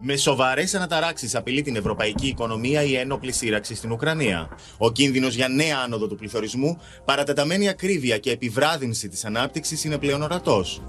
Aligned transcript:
Με 0.00 0.16
σοβαρές 0.16 0.74
αναταράξεις 0.74 1.34
απειλεί 1.34 1.62
την 1.62 1.76
ευρωπαϊκή 1.76 2.26
οικονομία 2.26 2.82
η 2.82 2.94
ένοπλη 2.96 3.32
σύραξη 3.32 3.74
στην 3.74 3.92
Ουκρανία. 3.92 4.48
Ο 4.78 4.92
κίνδυνος 4.92 5.34
για 5.34 5.48
νέα 5.48 5.76
άνοδο 5.84 6.06
του 6.06 6.16
πληθωρισμού, 6.16 6.78
παρατεταμένη 7.04 7.68
ακρίβεια 7.68 8.18
και 8.18 8.30
επιβράδυνση 8.30 9.08
της 9.08 9.24
ανάπτυξης 9.24 9.84
είναι 9.84 9.98
πλέον 9.98 10.22
ορατός. 10.22 10.82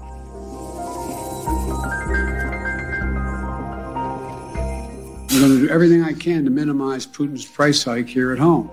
I'm 5.32 5.38
going 5.40 5.60
to 5.60 5.66
do 5.66 5.70
everything 5.76 6.02
I 6.02 6.14
can 6.26 6.40
to 6.48 6.50
minimize 6.50 7.04
Putin's 7.16 7.46
price 7.56 7.80
hike 7.84 8.08
here 8.08 8.32
at 8.32 8.38
home. 8.38 8.68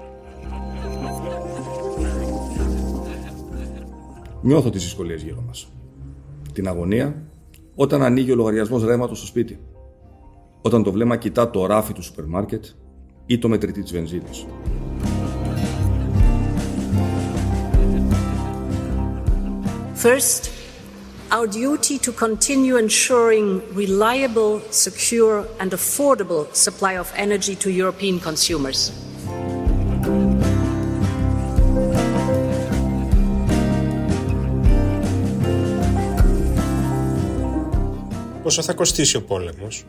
Νιώθω 4.41 4.69
τις 4.69 4.83
δυσκολίες 4.83 5.21
γύρω 5.21 5.43
μας. 5.47 5.71
Την 6.53 6.67
αγωνία 6.67 7.23
όταν 7.75 8.01
ανοίγει 8.01 8.31
ο 8.31 8.35
λογαριασμός 8.35 8.83
ρέματος 8.83 9.17
στο 9.17 9.27
σπίτι. 9.27 9.59
Όταν 10.67 10.83
το 10.83 10.91
βλέμμα 10.91 11.17
κοιτά 11.17 11.49
το 11.49 11.65
ράφι 11.65 11.93
του 11.93 12.03
σούπερ 12.03 12.25
μάρκετ 12.25 12.65
ή 13.25 13.37
το 13.37 13.47
μετρητή 13.47 13.81
της 13.81 13.91
βενζίνης. 13.91 14.45
First, 20.03 20.41
our 21.31 21.47
duty 21.47 21.97
to 22.05 22.11
continue 22.25 22.75
ensuring 22.85 23.47
reliable, 23.83 24.51
secure, 24.85 25.37
and 25.61 25.69
affordable 25.79 26.43
supply 26.65 26.93
of 27.03 27.07
energy 27.25 27.55
to 27.63 27.69
European 27.83 28.19
consumers. 28.19 28.91
Πόσο 38.43 38.61
θα 38.61 38.73
κοστίσει 38.73 39.17
ο 39.17 39.21
πόλεμος, 39.21 39.85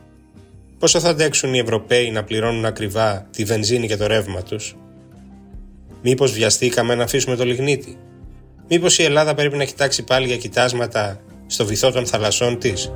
πόσο 0.78 1.00
θα 1.00 1.08
αντέξουν 1.08 1.54
οι 1.54 1.58
Ευρωπαίοι 1.58 2.10
να 2.10 2.24
πληρώνουν 2.24 2.64
ακριβά 2.64 3.28
τη 3.30 3.44
βενζίνη 3.44 3.86
και 3.86 3.96
το 3.96 4.06
ρεύμα 4.06 4.42
τους, 4.42 4.76
μήπως 6.02 6.32
βιαστήκαμε 6.32 6.94
να 6.94 7.02
αφήσουμε 7.02 7.36
το 7.36 7.44
λιγνίτι, 7.44 7.98
μήπως 8.68 8.98
η 8.98 9.02
Ελλάδα 9.02 9.34
πρέπει 9.34 9.56
να 9.56 9.64
κοιτάξει 9.64 10.04
πάλι 10.04 10.26
για 10.26 10.36
κοιτάσματα 10.36 11.20
στο 11.46 11.66
βυθό 11.66 11.90
των 11.90 12.06
θαλασσών 12.06 12.58
της; 12.58 12.92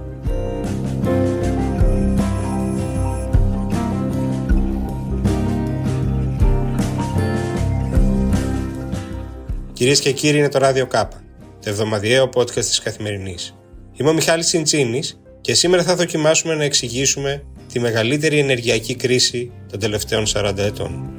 Κυρίες 9.72 10.00
και 10.00 10.12
κύριοι, 10.12 10.38
είναι 10.38 10.48
το 10.48 10.58
Ράδιο 10.58 10.86
Κάπα, 10.86 11.22
το 11.62 11.70
εβδομαδιαίο 11.70 12.28
podcast 12.34 12.64
της 12.64 12.80
Καθημερινής. 12.80 13.56
Είμαι 13.92 14.08
ο 14.08 14.12
Μιχάλης 14.12 14.46
Τσιντσίνης 14.46 15.20
και 15.40 15.54
σήμερα 15.54 15.82
θα 15.82 15.96
δοκιμάσουμε 15.96 16.54
να 16.54 16.64
εξηγήσουμε 16.64 17.44
τη 17.72 17.80
μεγαλύτερη 17.80 18.38
ενεργειακή 18.38 18.94
κρίση 18.94 19.52
των 19.70 19.78
τελευταίων 19.78 20.24
40 20.34 20.54
ετών. 20.56 21.10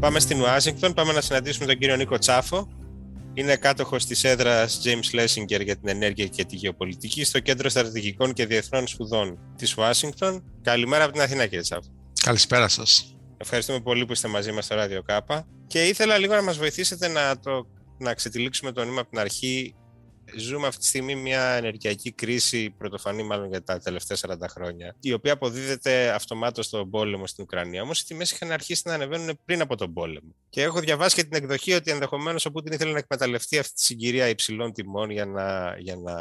Πάμε 0.00 0.20
στην 0.20 0.40
Ουάσιγκτον, 0.40 0.92
πάμε 0.92 1.12
να 1.12 1.20
συναντήσουμε 1.20 1.66
τον 1.66 1.78
κύριο 1.78 1.96
Νίκο 1.96 2.18
Τσάφο. 2.18 2.68
Είναι 3.34 3.56
κάτοχος 3.56 4.06
της 4.06 4.24
έδρας 4.24 4.80
James 4.84 5.20
Lessinger 5.20 5.64
για 5.64 5.76
την 5.76 5.88
ενέργεια 5.88 6.26
και 6.26 6.44
τη 6.44 6.56
γεωπολιτική 6.56 7.24
στο 7.24 7.40
Κέντρο 7.40 7.68
Στρατηγικών 7.68 8.32
και 8.32 8.46
Διεθνών 8.46 8.86
Σπουδών 8.86 9.38
της 9.56 9.76
Ουάσιγκτον. 9.76 10.44
Καλημέρα 10.62 11.04
από 11.04 11.12
την 11.12 11.22
Αθήνα, 11.22 11.42
κύριε 11.42 11.60
Τσάφο. 11.60 11.88
Καλησπέρα 12.22 12.68
σας. 12.68 13.16
Ευχαριστούμε 13.36 13.80
πολύ 13.80 14.04
που 14.04 14.12
είστε 14.12 14.28
μαζί 14.28 14.52
μας 14.52 14.64
στο 14.64 14.74
Ράδιο 14.74 15.02
Κάπα. 15.02 15.46
Και 15.66 15.82
ήθελα 15.82 16.18
λίγο 16.18 16.34
να 16.34 16.42
μας 16.42 16.58
βοηθήσετε 16.58 17.08
να, 17.08 17.38
το, 17.38 17.66
να 18.04 18.14
ξετυλίξουμε 18.14 18.72
το 18.72 18.84
νήμα 18.84 19.00
από 19.00 19.10
την 19.10 19.18
αρχή 19.18 19.74
ζούμε 20.36 20.66
αυτή 20.66 20.80
τη 20.80 20.86
στιγμή 20.86 21.14
μια 21.14 21.42
ενεργειακή 21.42 22.12
κρίση, 22.12 22.70
πρωτοφανή 22.70 23.22
μάλλον 23.22 23.48
για 23.48 23.62
τα 23.62 23.78
τελευταία 23.78 24.16
40 24.20 24.36
χρόνια, 24.48 24.96
η 25.00 25.12
οποία 25.12 25.32
αποδίδεται 25.32 26.10
αυτομάτως 26.10 26.66
στον 26.66 26.90
πόλεμο 26.90 27.26
στην 27.26 27.44
Ουκρανία. 27.44 27.82
Όμως 27.82 28.00
οι 28.00 28.04
τιμές 28.06 28.30
είχαν 28.30 28.50
αρχίσει 28.50 28.82
να 28.84 28.94
ανεβαίνουν 28.94 29.38
πριν 29.44 29.60
από 29.60 29.76
τον 29.76 29.92
πόλεμο. 29.92 30.34
Και 30.48 30.62
έχω 30.62 30.80
διαβάσει 30.80 31.14
και 31.14 31.22
την 31.22 31.42
εκδοχή 31.42 31.72
ότι 31.72 31.90
ενδεχομένως 31.90 32.46
ο 32.46 32.50
Πούτιν 32.50 32.72
ήθελε 32.72 32.92
να 32.92 32.98
εκμεταλλευτεί 32.98 33.58
αυτή 33.58 33.74
τη 33.74 33.82
συγκυρία 33.82 34.28
υψηλών 34.28 34.72
τιμών 34.72 35.10
για 35.10 35.26
να, 35.26 35.76
για 35.78 35.96
να 35.96 36.12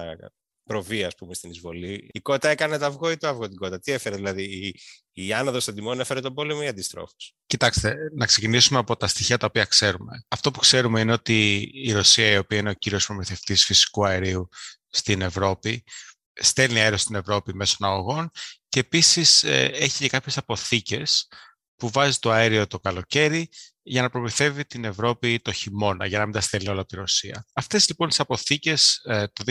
προβεί, 0.63 1.03
ας 1.03 1.15
πούμε, 1.15 1.33
στην 1.33 1.49
εισβολή. 1.49 2.09
Η 2.11 2.19
κότα 2.19 2.49
έκανε 2.49 2.77
το 2.77 2.85
αυγό 2.85 3.11
ή 3.11 3.17
το 3.17 3.27
αυγό 3.27 3.47
την 3.47 3.57
κότα; 3.57 3.79
Τι 3.79 3.91
έφερε, 3.91 4.15
δηλαδή, 4.15 4.43
η, 4.43 4.79
η 5.11 5.33
άνοδος 5.33 5.65
των 5.65 5.75
τιμών 5.75 5.99
έφερε 5.99 6.19
τον 6.19 6.33
πόλεμο 6.33 6.61
ή 6.63 6.67
αντιστρόφως; 6.67 7.35
Κοιτάξτε, 7.45 7.95
να 8.15 8.25
ξεκινήσουμε 8.25 8.79
από 8.79 8.95
τα 8.95 9.07
στοιχεία 9.07 9.37
τα 9.37 9.45
οποία 9.45 9.65
ξέρουμε. 9.65 10.23
Αυτό 10.27 10.51
που 10.51 10.59
ξέρουμε 10.59 10.99
είναι 10.99 11.13
ότι 11.13 11.69
η 11.73 11.91
Ρωσία, 11.91 12.31
η 12.31 12.37
οποία 12.37 12.57
είναι 12.57 12.69
ο 12.69 12.73
κύριος 12.73 13.05
προμηθευτής 13.05 13.65
φυσικού 13.65 14.05
αερίου 14.05 14.49
στην 14.87 15.21
Ευρώπη, 15.21 15.83
στέλνει 16.33 16.79
αέριο 16.79 16.97
στην 16.97 17.15
Ευρώπη 17.15 17.55
μέσω 17.55 17.75
αγωγών 17.79 18.31
και 18.69 18.79
επίσης 18.79 19.43
ε, 19.43 19.63
έχει 19.63 19.97
και 19.97 20.09
κάποιες 20.09 20.37
αποθήκες 20.37 21.27
που 21.83 21.89
βάζει 21.89 22.17
το 22.17 22.31
αέριο 22.31 22.67
το 22.67 22.79
καλοκαίρι 22.79 23.49
για 23.81 24.01
να 24.01 24.09
προμηθεύει 24.09 24.65
την 24.65 24.85
Ευρώπη 24.85 25.39
το 25.39 25.51
χειμώνα, 25.51 26.05
για 26.05 26.17
να 26.17 26.23
μην 26.23 26.33
τα 26.33 26.41
στέλνει 26.41 26.69
όλα 26.69 26.79
από 26.79 26.89
τη 26.89 26.95
Ρωσία. 26.95 27.45
Αυτές 27.53 27.87
λοιπόν 27.87 28.09
τις 28.09 28.19
αποθήκες 28.19 29.01
ε, 29.05 29.27
το 29.27 29.43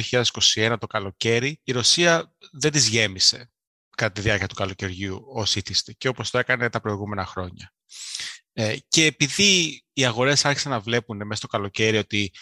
2021 0.55 0.77
το 0.81 0.87
καλοκαίρι, 0.87 1.61
η 1.65 1.73
Ρωσία 1.73 2.35
δεν 2.53 2.73
τις 2.73 2.89
γέμισε 2.89 3.51
κατά 3.97 4.13
τη 4.13 4.21
διάρκεια 4.21 4.49
του 4.49 4.55
καλοκαιριού 4.55 5.23
ως 5.27 5.57
ήθιστη 5.57 5.95
και 5.95 6.09
όπως 6.09 6.31
το 6.31 6.39
έκανε 6.39 6.71
τα 6.71 6.81
προηγούμενα 6.81 7.27
χρόνια. 7.27 7.73
Ε, 8.53 8.77
και 8.89 9.05
επειδή 9.05 9.83
οι 9.93 10.05
αγορές 10.05 10.45
άρχισαν 10.45 10.73
να 10.73 10.81
βλέπουν 10.81 11.17
μέσα 11.17 11.35
στο 11.35 11.47
καλοκαίρι 11.47 11.97
ότι 11.97 12.33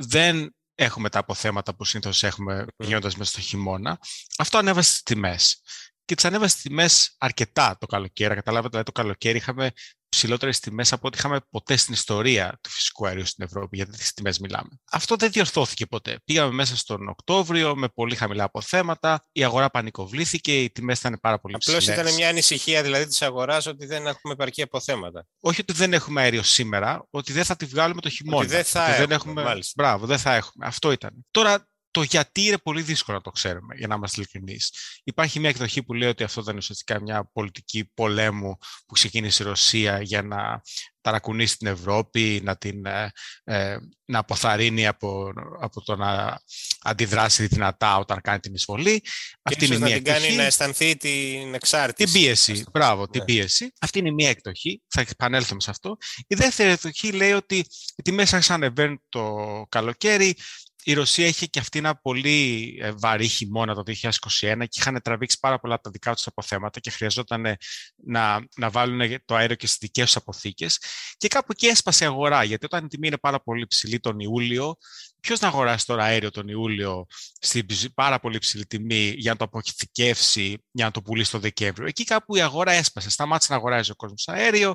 δεν 0.00 0.54
έχουμε 0.74 1.08
τα 1.08 1.18
αποθέματα 1.18 1.74
που 1.74 1.84
συνήθως 1.84 2.22
έχουμε 2.22 2.64
γίνοντας 2.76 3.16
μέσα 3.16 3.30
στο 3.30 3.40
χειμώνα, 3.40 3.98
αυτό 4.38 4.58
ανέβασε 4.58 4.90
τις 4.90 5.02
τιμές 5.02 5.60
και 6.04 6.14
τις 6.14 6.24
ανέβασε 6.24 6.56
τιμές 6.62 7.14
αρκετά 7.18 7.76
το 7.80 7.86
καλοκαίρι. 7.86 8.34
Καταλάβατε, 8.34 8.68
δηλαδή 8.68 8.92
το 8.92 9.02
καλοκαίρι 9.02 9.36
είχαμε 9.36 9.72
ψηλότερες 10.08 10.60
τιμές 10.60 10.92
από 10.92 11.06
ό,τι 11.06 11.18
είχαμε 11.18 11.40
ποτέ 11.50 11.76
στην 11.76 11.94
ιστορία 11.94 12.58
του 12.60 12.70
φυσικού 12.70 13.06
αερίου 13.06 13.26
στην 13.26 13.44
Ευρώπη, 13.44 13.76
γιατί 13.76 13.90
τις 13.90 14.12
τιμές 14.12 14.38
μιλάμε. 14.38 14.68
Αυτό 14.90 15.16
δεν 15.16 15.30
διορθώθηκε 15.30 15.86
ποτέ. 15.86 16.20
Πήγαμε 16.24 16.52
μέσα 16.52 16.76
στον 16.76 17.08
Οκτώβριο 17.08 17.76
με 17.76 17.88
πολύ 17.88 18.16
χαμηλά 18.16 18.44
αποθέματα, 18.44 19.26
η 19.32 19.44
αγορά 19.44 19.70
πανικοβλήθηκε, 19.70 20.62
οι 20.62 20.70
τιμές 20.70 20.98
ήταν 20.98 21.18
πάρα 21.20 21.40
πολύ 21.40 21.56
ψηλέ. 21.58 21.76
Απλώ 21.76 21.92
ήταν 21.92 22.14
μια 22.14 22.28
ανησυχία 22.28 22.82
δηλαδή 22.82 23.06
της 23.06 23.22
αγοράς 23.22 23.66
ότι 23.66 23.86
δεν 23.86 24.06
έχουμε 24.06 24.32
επαρκή 24.32 24.62
αποθέματα. 24.62 25.26
Όχι 25.40 25.60
ότι 25.60 25.72
δεν 25.72 25.92
έχουμε 25.92 26.20
αέριο 26.20 26.42
σήμερα, 26.42 27.06
ότι 27.10 27.32
δεν 27.32 27.44
θα 27.44 27.56
τη 27.56 27.64
βγάλουμε 27.64 28.00
το 28.00 28.08
χειμώνα. 28.08 28.36
Ότι 28.36 28.46
δεν 28.46 28.64
θα 28.64 28.82
έχουμε. 28.82 29.06
Δεν 29.06 29.10
έχουμε... 29.10 29.58
Μπράβο, 29.76 30.06
δεν 30.06 30.18
θα 30.18 30.34
έχουμε. 30.34 30.66
Αυτό 30.66 30.92
ήταν. 30.92 31.26
Τώρα 31.30 31.68
το 31.92 32.02
γιατί 32.02 32.42
είναι 32.42 32.58
πολύ 32.58 32.82
δύσκολο 32.82 33.16
να 33.16 33.22
το 33.22 33.30
ξέρουμε, 33.30 33.74
για 33.76 33.86
να 33.86 33.94
είμαστε 33.94 34.20
ειλικρινείς. 34.20 34.72
Υπάρχει 35.04 35.40
μια 35.40 35.48
εκδοχή 35.48 35.82
που 35.82 35.94
λέει 35.94 36.08
ότι 36.08 36.22
αυτό 36.22 36.40
ήταν 36.40 36.56
ουσιαστικά 36.56 37.00
μια 37.00 37.30
πολιτική 37.32 37.90
πολέμου 37.94 38.56
που 38.86 38.94
ξεκίνησε 38.94 39.42
η 39.42 39.46
Ρωσία 39.46 40.02
για 40.02 40.22
να 40.22 40.62
ταρακουνήσει 41.00 41.56
την 41.56 41.66
Ευρώπη, 41.66 42.40
να 42.44 42.56
την 42.56 42.86
ε, 42.86 43.12
ε 43.44 43.76
να 44.04 44.18
αποθαρρύνει 44.18 44.86
από, 44.86 45.32
από 45.60 45.82
το 45.82 45.96
να 45.96 46.40
αντιδράσει 46.82 47.46
δυνατά 47.46 47.98
όταν 47.98 48.20
κάνει 48.20 48.40
την 48.40 48.54
εισβολή. 48.54 49.00
Και 49.00 49.08
Αυτή 49.42 49.64
είναι 49.64 49.78
να 49.78 49.86
μια 49.86 49.96
την 49.96 50.06
εκδοχή. 50.06 50.26
κάνει 50.26 50.36
να 50.36 50.42
αισθανθεί 50.42 50.96
την 50.96 51.54
εξάρτηση. 51.54 52.12
Την 52.12 52.20
πίεση, 52.20 52.64
μπράβο, 52.72 53.08
την 53.08 53.20
ναι. 53.20 53.26
πίεση. 53.26 53.72
Αυτή 53.80 53.98
είναι 53.98 54.10
μια 54.10 54.28
εκδοχή, 54.28 54.82
θα 54.88 55.04
επανέλθουμε 55.08 55.60
σε 55.60 55.70
αυτό. 55.70 55.96
Η 56.26 56.34
δεύτερη 56.34 56.70
εκδοχή 56.70 57.12
λέει 57.12 57.32
ότι 57.32 57.56
οι 57.96 58.02
τιμές 58.02 58.32
άρχισαν 58.32 58.60
να 58.60 58.66
ανεβαίνουν 58.66 59.02
το 59.08 59.64
καλοκαίρι, 59.68 60.36
η 60.84 60.92
Ρωσία 60.92 61.26
είχε 61.26 61.46
και 61.46 61.58
αυτή 61.58 61.78
ένα 61.78 61.96
πολύ 61.96 62.78
ε, 62.82 62.92
βαρύ 62.92 63.26
χειμώνα 63.26 63.74
το 63.74 63.82
2021 63.86 64.64
και 64.68 64.78
είχαν 64.80 65.00
τραβήξει 65.02 65.38
πάρα 65.40 65.60
πολλά 65.60 65.80
τα 65.80 65.90
δικά 65.90 66.14
τους 66.14 66.26
αποθέματα 66.26 66.80
και 66.80 66.90
χρειαζόταν 66.90 67.56
να, 68.04 68.46
να 68.56 68.70
βάλουν 68.70 69.22
το 69.24 69.34
αέριο 69.34 69.56
και 69.56 69.66
στις 69.66 69.78
δικές 69.80 70.04
τους 70.04 70.16
αποθήκες. 70.16 70.78
Και 71.16 71.28
κάπου 71.28 71.46
εκεί 71.50 71.66
έσπασε 71.66 72.04
η 72.04 72.06
αγορά, 72.06 72.44
γιατί 72.44 72.64
όταν 72.64 72.84
η 72.84 72.88
τιμή 72.88 73.06
είναι 73.06 73.18
πάρα 73.18 73.42
πολύ 73.42 73.66
ψηλή 73.66 74.00
τον 74.00 74.20
Ιούλιο, 74.20 74.76
ποιος 75.20 75.40
να 75.40 75.48
αγοράσει 75.48 75.86
τώρα 75.86 76.04
αέριο 76.04 76.30
τον 76.30 76.48
Ιούλιο 76.48 77.06
στην 77.40 77.66
πάρα 77.94 78.20
πολύ 78.20 78.38
ψηλή 78.38 78.66
τιμή 78.66 79.14
για 79.16 79.30
να 79.30 79.36
το 79.36 79.44
αποθηκεύσει, 79.44 80.64
για 80.70 80.84
να 80.84 80.90
το 80.90 81.02
πουλήσει 81.02 81.30
το 81.30 81.38
Δεκέμβριο; 81.38 81.86
Εκεί 81.86 82.04
κάπου 82.04 82.36
η 82.36 82.40
αγορά 82.40 82.72
έσπασε. 82.72 83.10
Σταμάτησε 83.10 83.52
να 83.52 83.58
αγοράζει 83.58 83.90
ο 83.90 83.94
κόσμος 83.94 84.28
αέριο, 84.28 84.74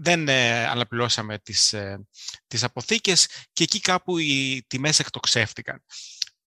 δεν 0.00 0.28
ε, 0.28 0.66
αναπληρώσαμε 0.66 1.38
τις, 1.38 1.72
ε, 1.72 2.06
τις 2.46 2.64
αποθήκες 2.64 3.28
και 3.52 3.62
εκεί 3.62 3.80
κάπου 3.80 4.18
οι 4.18 4.64
τιμές 4.66 4.98
εκτοξεύτηκαν. 4.98 5.84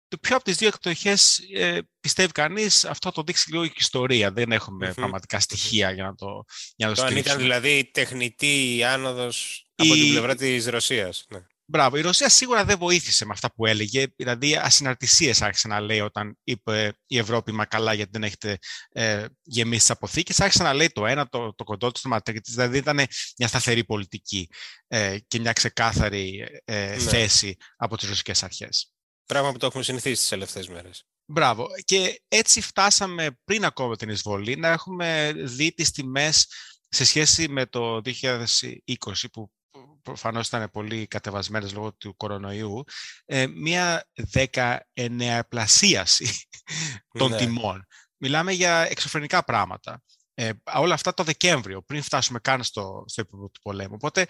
Το 0.07 0.17
πιο 0.17 0.35
από 0.35 0.43
τις 0.43 0.57
δύο 0.57 0.67
εκδοχές 0.67 1.39
ε, 1.53 1.79
πιστεύει 1.99 2.31
κανείς, 2.31 2.85
αυτό 2.85 3.11
το 3.11 3.23
δείξει 3.23 3.51
λίγο 3.51 3.63
η 3.63 3.71
ιστορία. 3.75 4.31
Δεν 4.31 4.51
έχουμε 4.51 4.93
πραγματικά 4.93 5.39
στοιχεία 5.39 5.91
για 5.91 6.03
να 6.03 6.15
το, 6.15 6.43
για 6.75 6.87
να 6.87 6.93
το, 6.93 7.01
το 7.01 7.07
αν 7.07 7.17
ήταν 7.17 7.37
δηλαδή 7.37 7.89
τεχνητή 7.93 8.83
άνοδος 8.83 9.67
από 9.75 9.93
την 9.93 10.09
πλευρά 10.09 10.35
της 10.35 10.67
Ρωσίας. 10.67 11.25
Ναι. 11.29 11.39
Μπράβο. 11.71 11.97
Η 11.97 12.01
Ρωσία 12.01 12.29
σίγουρα 12.29 12.65
δεν 12.65 12.77
βοήθησε 12.77 13.25
με 13.25 13.31
αυτά 13.33 13.53
που 13.53 13.65
έλεγε. 13.65 14.05
Δηλαδή, 14.15 14.55
ασυναρτησίες 14.55 15.41
άρχισε 15.41 15.67
να 15.67 15.79
λέει 15.79 15.99
όταν 15.99 16.37
είπε 16.43 16.97
η 17.07 17.17
Ευρώπη 17.17 17.51
Μα 17.51 17.65
καλά, 17.65 17.93
γιατί 17.93 18.11
δεν 18.11 18.23
έχετε 18.23 18.57
ε, 18.89 19.25
γεμίσει 19.41 19.79
τις 19.79 19.89
αποθήκες. 19.89 20.39
Άρχισε 20.39 20.63
να 20.63 20.73
λέει 20.73 20.89
το 20.89 21.05
ένα, 21.05 21.27
το, 21.27 21.53
το 21.55 21.63
κοντό 21.63 21.91
του, 21.91 22.01
το 22.01 22.09
ματέκι 22.09 22.39
τη. 22.39 22.51
Δηλαδή, 22.51 22.77
ήταν 22.77 22.95
μια 23.37 23.47
σταθερή 23.47 23.83
πολιτική 23.83 24.49
ε, 24.87 25.17
και 25.27 25.39
μια 25.39 25.53
ξεκάθαρη 25.53 26.47
ε, 26.65 26.89
ναι. 26.89 26.97
θέση 26.97 27.55
από 27.75 27.97
τις 27.97 28.09
ρωσικές 28.09 28.43
αρχές. 28.43 28.93
Πράγμα 29.25 29.51
που 29.51 29.57
το 29.57 29.65
έχουμε 29.65 29.83
συνηθίσει 29.83 30.19
τις 30.19 30.29
τελευταίες 30.29 30.67
μέρες. 30.67 31.05
Μπράβο. 31.25 31.67
Και 31.85 32.21
έτσι 32.27 32.61
φτάσαμε 32.61 33.37
πριν 33.43 33.65
ακόμα 33.65 33.95
την 33.95 34.09
εισβολή 34.09 34.55
να 34.55 34.67
έχουμε 34.67 35.33
δει 35.35 35.73
τις 35.73 35.91
τιμές 35.91 36.47
σε 36.89 37.05
σχέση 37.05 37.49
με 37.49 37.65
το 37.65 38.01
2020 38.05 38.71
που 39.31 39.51
προφανώς 40.01 40.47
ήταν 40.47 40.69
πολύ 40.71 41.07
κατεβασμένες 41.07 41.73
λόγω 41.73 41.93
του 41.93 42.15
κορονοϊού, 42.15 42.83
ε, 43.25 43.47
μία 43.47 44.09
19 44.33 45.39
πλασίαση 45.49 46.47
των 47.19 47.29
ναι. 47.29 47.37
τιμών. 47.37 47.85
Μιλάμε 48.17 48.51
για 48.51 48.87
εξωφρενικά 48.89 49.43
πράγματα. 49.43 50.01
Ε, 50.33 50.51
όλα 50.73 50.93
αυτά 50.93 51.13
το 51.13 51.23
Δεκέμβριο, 51.23 51.81
πριν 51.81 52.01
φτάσουμε 52.01 52.39
καν 52.39 52.63
στο, 52.63 53.03
στο 53.07 53.21
επίπεδο 53.21 53.49
του 53.49 53.61
πολέμου. 53.61 53.93
Οπότε, 53.93 54.25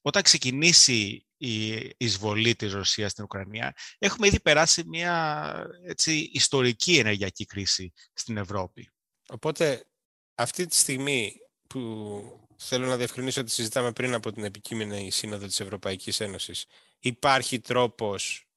όταν 0.00 0.22
ξεκινήσει 0.22 1.26
η 1.36 1.90
εισβολή 1.96 2.54
της 2.54 2.72
Ρωσίας 2.72 3.10
στην 3.10 3.24
Ουκρανία, 3.24 3.72
έχουμε 3.98 4.26
ήδη 4.26 4.40
περάσει 4.40 4.82
μια 4.86 5.54
έτσι, 5.86 6.30
ιστορική 6.32 6.98
ενεργειακή 6.98 7.44
κρίση 7.44 7.92
στην 8.12 8.36
Ευρώπη. 8.36 8.90
Οπότε, 9.28 9.86
αυτή 10.34 10.66
τη 10.66 10.76
στιγμή 10.76 11.36
που 11.66 12.43
θέλω 12.56 12.86
να 12.86 12.96
διευκρινίσω 12.96 13.40
ότι 13.40 13.50
συζητάμε 13.50 13.92
πριν 13.92 14.14
από 14.14 14.32
την 14.32 14.44
επικείμενη 14.44 15.10
σύνοδο 15.10 15.46
της 15.46 15.60
Ευρωπαϊκής 15.60 16.20
Ένωσης, 16.20 16.66
υπάρχει 16.98 17.60
τρόπος, 17.60 18.48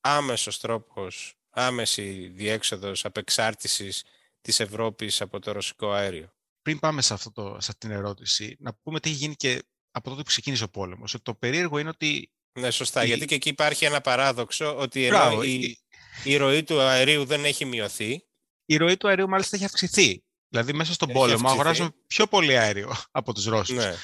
άμεσος 0.00 0.60
τρόπος, 0.60 1.34
άμεση 1.50 2.28
διέξοδος 2.34 3.04
απεξάρτησης 3.04 4.04
της 4.40 4.60
Ευρώπης 4.60 5.20
από 5.20 5.38
το 5.38 5.52
ρωσικό 5.52 5.90
αέριο 5.90 6.36
πριν 6.66 6.78
πάμε 6.78 7.02
σε, 7.02 7.14
αυτό 7.14 7.32
το, 7.32 7.56
σε 7.60 7.70
αυτήν 7.70 7.88
την 7.88 7.90
ερώτηση, 7.90 8.56
να 8.58 8.74
πούμε 8.74 9.00
τι 9.00 9.08
έχει 9.08 9.18
γίνει 9.18 9.34
και 9.34 9.62
από 9.90 10.08
τότε 10.08 10.22
που 10.22 10.28
ξεκίνησε 10.28 10.64
ο 10.64 10.68
πόλεμος. 10.68 11.16
Το 11.22 11.34
περίεργο 11.34 11.78
είναι 11.78 11.88
ότι... 11.88 12.30
Ναι, 12.58 12.70
σωστά, 12.70 13.04
γιατί 13.04 13.24
και 13.24 13.34
εκεί 13.34 13.48
υπάρχει 13.48 13.84
ένα 13.84 14.00
παράδοξο 14.00 14.76
ότι 14.76 15.04
ενώ 15.04 15.42
η, 15.42 15.78
η 16.24 16.36
ροή 16.36 16.62
του 16.62 16.80
αερίου 16.80 17.24
δεν 17.24 17.44
έχει 17.44 17.64
μειωθεί. 17.64 18.24
Η 18.64 18.76
ροή 18.76 18.96
του 18.96 19.08
αερίου 19.08 19.28
μάλιστα 19.28 19.56
έχει 19.56 19.64
αυξηθεί. 19.64 20.24
Δηλαδή 20.48 20.72
μέσα 20.72 20.92
στον 20.92 21.08
έχει 21.08 21.18
πόλεμο 21.18 21.48
αγοράζουν 21.48 21.94
πιο 22.06 22.26
πολύ 22.26 22.58
αέριο 22.58 22.96
από 23.10 23.34
τους 23.34 23.44
Ρώσους. 23.44 23.76
Ναι. 23.76 23.94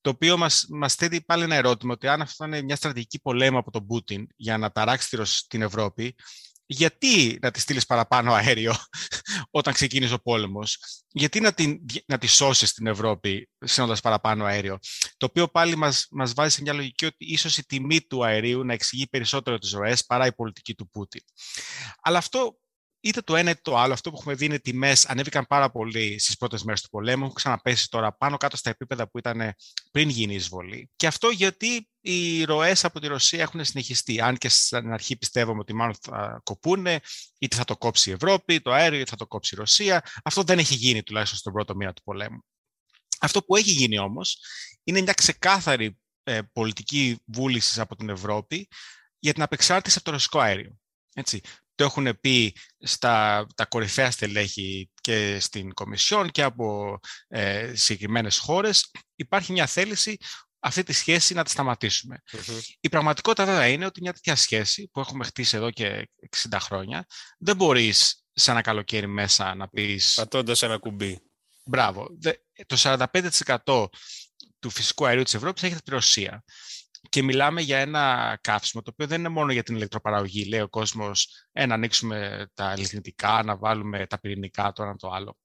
Το 0.00 0.10
οποίο 0.10 0.36
μας, 0.36 0.66
μας 0.68 0.94
θέτει 0.94 1.22
πάλι 1.22 1.42
ένα 1.42 1.54
ερώτημα 1.54 1.92
ότι 1.92 2.08
αν 2.08 2.20
αυτό 2.20 2.44
είναι 2.44 2.62
μια 2.62 2.76
στρατηγική 2.76 3.20
πολέμου 3.20 3.58
από 3.58 3.70
τον 3.70 3.86
Πούτιν 3.86 4.26
για 4.36 4.58
να 4.58 4.70
ταράξει 4.70 5.16
την 5.48 5.62
Ευρώπη, 5.62 6.14
γιατί 6.66 7.38
να 7.42 7.50
τη 7.50 7.60
στείλεις 7.60 7.86
παραπάνω 7.86 8.32
αέριο 8.32 8.74
όταν 9.50 9.74
ξεκίνησε 9.74 10.14
ο 10.14 10.18
πόλεμος, 10.18 10.78
γιατί 11.08 11.40
να, 11.40 11.52
την, 11.52 11.80
να 12.06 12.18
τη 12.18 12.26
σώσεις 12.26 12.68
στην 12.68 12.86
Ευρώπη 12.86 13.48
στέλνοντας 13.64 14.00
παραπάνω 14.00 14.44
αέριο, 14.44 14.78
το 15.16 15.26
οποίο 15.26 15.48
πάλι 15.48 15.76
μας, 15.76 16.06
μας 16.10 16.32
βάζει 16.32 16.54
σε 16.54 16.62
μια 16.62 16.72
λογική 16.72 17.04
ότι 17.04 17.24
ίσως 17.24 17.58
η 17.58 17.66
τιμή 17.66 18.00
του 18.00 18.24
αερίου 18.24 18.64
να 18.64 18.72
εξηγεί 18.72 19.06
περισσότερο 19.06 19.58
τις 19.58 19.72
ροές 19.72 20.04
παρά 20.06 20.26
η 20.26 20.32
πολιτική 20.32 20.74
του 20.74 20.88
Πούτιν. 20.90 21.20
Αλλά 22.02 22.18
αυτό 22.18 22.56
είτε 23.04 23.20
το 23.20 23.36
ένα 23.36 23.50
είτε 23.50 23.60
το 23.62 23.76
άλλο, 23.76 23.92
αυτό 23.92 24.10
που 24.10 24.16
έχουμε 24.20 24.34
δει 24.34 24.44
είναι 24.44 24.58
τιμέ 24.58 24.92
ανέβηκαν 25.06 25.46
πάρα 25.46 25.70
πολύ 25.70 26.18
στις 26.18 26.36
πρώτες 26.36 26.62
μέρες 26.62 26.82
του 26.82 26.88
πολέμου, 26.88 27.22
έχουν 27.22 27.34
ξαναπέσει 27.34 27.90
τώρα 27.90 28.16
πάνω 28.16 28.36
κάτω 28.36 28.56
στα 28.56 28.70
επίπεδα 28.70 29.10
που 29.10 29.18
ήταν 29.18 29.54
πριν 29.90 30.08
γίνει 30.08 30.32
η 30.32 30.36
εισβολή. 30.36 30.90
Και 30.96 31.06
αυτό 31.06 31.28
γιατί 31.28 31.88
οι 32.00 32.44
ροές 32.44 32.84
από 32.84 33.00
τη 33.00 33.06
Ρωσία 33.06 33.40
έχουν 33.40 33.64
συνεχιστεί. 33.64 34.20
Αν 34.20 34.36
και 34.36 34.48
στην 34.48 34.92
αρχή 34.92 35.16
πιστεύουμε 35.16 35.58
ότι 35.60 35.74
μάλλον 35.74 35.94
θα 36.00 36.40
κοπούνε, 36.44 37.00
είτε 37.38 37.56
θα 37.56 37.64
το 37.64 37.76
κόψει 37.76 38.10
η 38.10 38.12
Ευρώπη, 38.12 38.60
το 38.60 38.72
αέριο, 38.72 39.00
είτε 39.00 39.10
θα 39.10 39.16
το 39.16 39.26
κόψει 39.26 39.54
η 39.54 39.58
Ρωσία. 39.58 40.04
Αυτό 40.24 40.42
δεν 40.42 40.58
έχει 40.58 40.74
γίνει 40.74 41.02
τουλάχιστον 41.02 41.38
στον 41.38 41.52
πρώτο 41.52 41.74
μήνα 41.74 41.92
του 41.92 42.02
πολέμου. 42.02 42.44
Αυτό 43.20 43.42
που 43.42 43.56
έχει 43.56 43.70
γίνει 43.70 43.98
όμως 43.98 44.38
είναι 44.84 45.00
μια 45.00 45.12
ξεκάθαρη 45.12 45.98
ε, 46.22 46.40
πολιτική 46.52 47.18
βούλησης 47.26 47.78
από 47.78 47.96
την 47.96 48.08
Ευρώπη 48.08 48.68
για 49.18 49.32
την 49.32 49.42
απεξάρτηση 49.42 49.96
από 49.96 50.04
το 50.04 50.10
ρωσικό 50.10 50.38
αέριο. 50.38 50.76
Έτσι 51.14 51.40
το 51.82 51.88
έχουν 51.88 52.20
πει 52.20 52.56
στα 52.78 53.46
τα 53.54 53.64
κορυφαία 53.66 54.10
στελέχη 54.10 54.90
και 55.00 55.38
στην 55.40 55.74
Κομισιόν 55.74 56.30
και 56.30 56.42
από 56.42 56.98
ε, 57.28 57.72
συγκεκριμένες 57.74 58.38
χώρες, 58.38 58.90
υπάρχει 59.14 59.52
μια 59.52 59.66
θέληση 59.66 60.16
αυτή 60.58 60.82
τη 60.82 60.92
σχέση 60.92 61.34
να 61.34 61.44
τη 61.44 61.50
σταματησουμε 61.50 62.22
Η 62.80 62.88
πραγματικότητα 62.88 63.44
βέβαια 63.44 63.66
είναι 63.66 63.86
ότι 63.86 64.00
μια 64.00 64.12
τέτοια 64.12 64.36
σχέση 64.36 64.88
που 64.92 65.00
έχουμε 65.00 65.24
χτίσει 65.24 65.56
εδώ 65.56 65.70
και 65.70 66.08
60 66.50 66.56
χρόνια 66.60 67.06
δεν 67.38 67.56
μπορείς 67.56 68.24
σε 68.32 68.50
ένα 68.50 68.60
καλοκαίρι 68.60 69.06
μέσα 69.06 69.54
να 69.54 69.68
πεις... 69.68 70.14
Πατώντας 70.14 70.62
ένα 70.62 70.78
κουμπί. 70.78 71.18
Μπράβο. 71.64 72.06
Το 72.66 72.76
45% 72.78 73.86
του 74.58 74.70
φυσικού 74.70 75.06
αερίου 75.06 75.22
της 75.22 75.34
Ευρώπης 75.34 75.62
έχετε 75.62 75.80
τη 75.84 75.90
Ρωσία. 75.90 76.44
Και 77.08 77.22
μιλάμε 77.22 77.60
για 77.60 77.78
ένα 77.78 78.38
καύσιμο 78.40 78.82
το 78.82 78.90
οποίο 78.92 79.06
δεν 79.06 79.18
είναι 79.18 79.28
μόνο 79.28 79.52
για 79.52 79.62
την 79.62 79.74
ηλεκτροπαραγωγή. 79.74 80.44
Λέει 80.44 80.60
ο 80.60 80.68
κόσμος, 80.68 81.46
ε, 81.52 81.66
να 81.66 81.74
ανοίξουμε 81.74 82.46
τα 82.54 82.76
λιγνητικά, 82.78 83.42
να 83.42 83.56
βάλουμε 83.56 84.06
τα 84.06 84.20
πυρηνικά, 84.20 84.72
το 84.72 84.82
ένα 84.82 84.96
το 84.96 85.10
άλλο. 85.10 85.36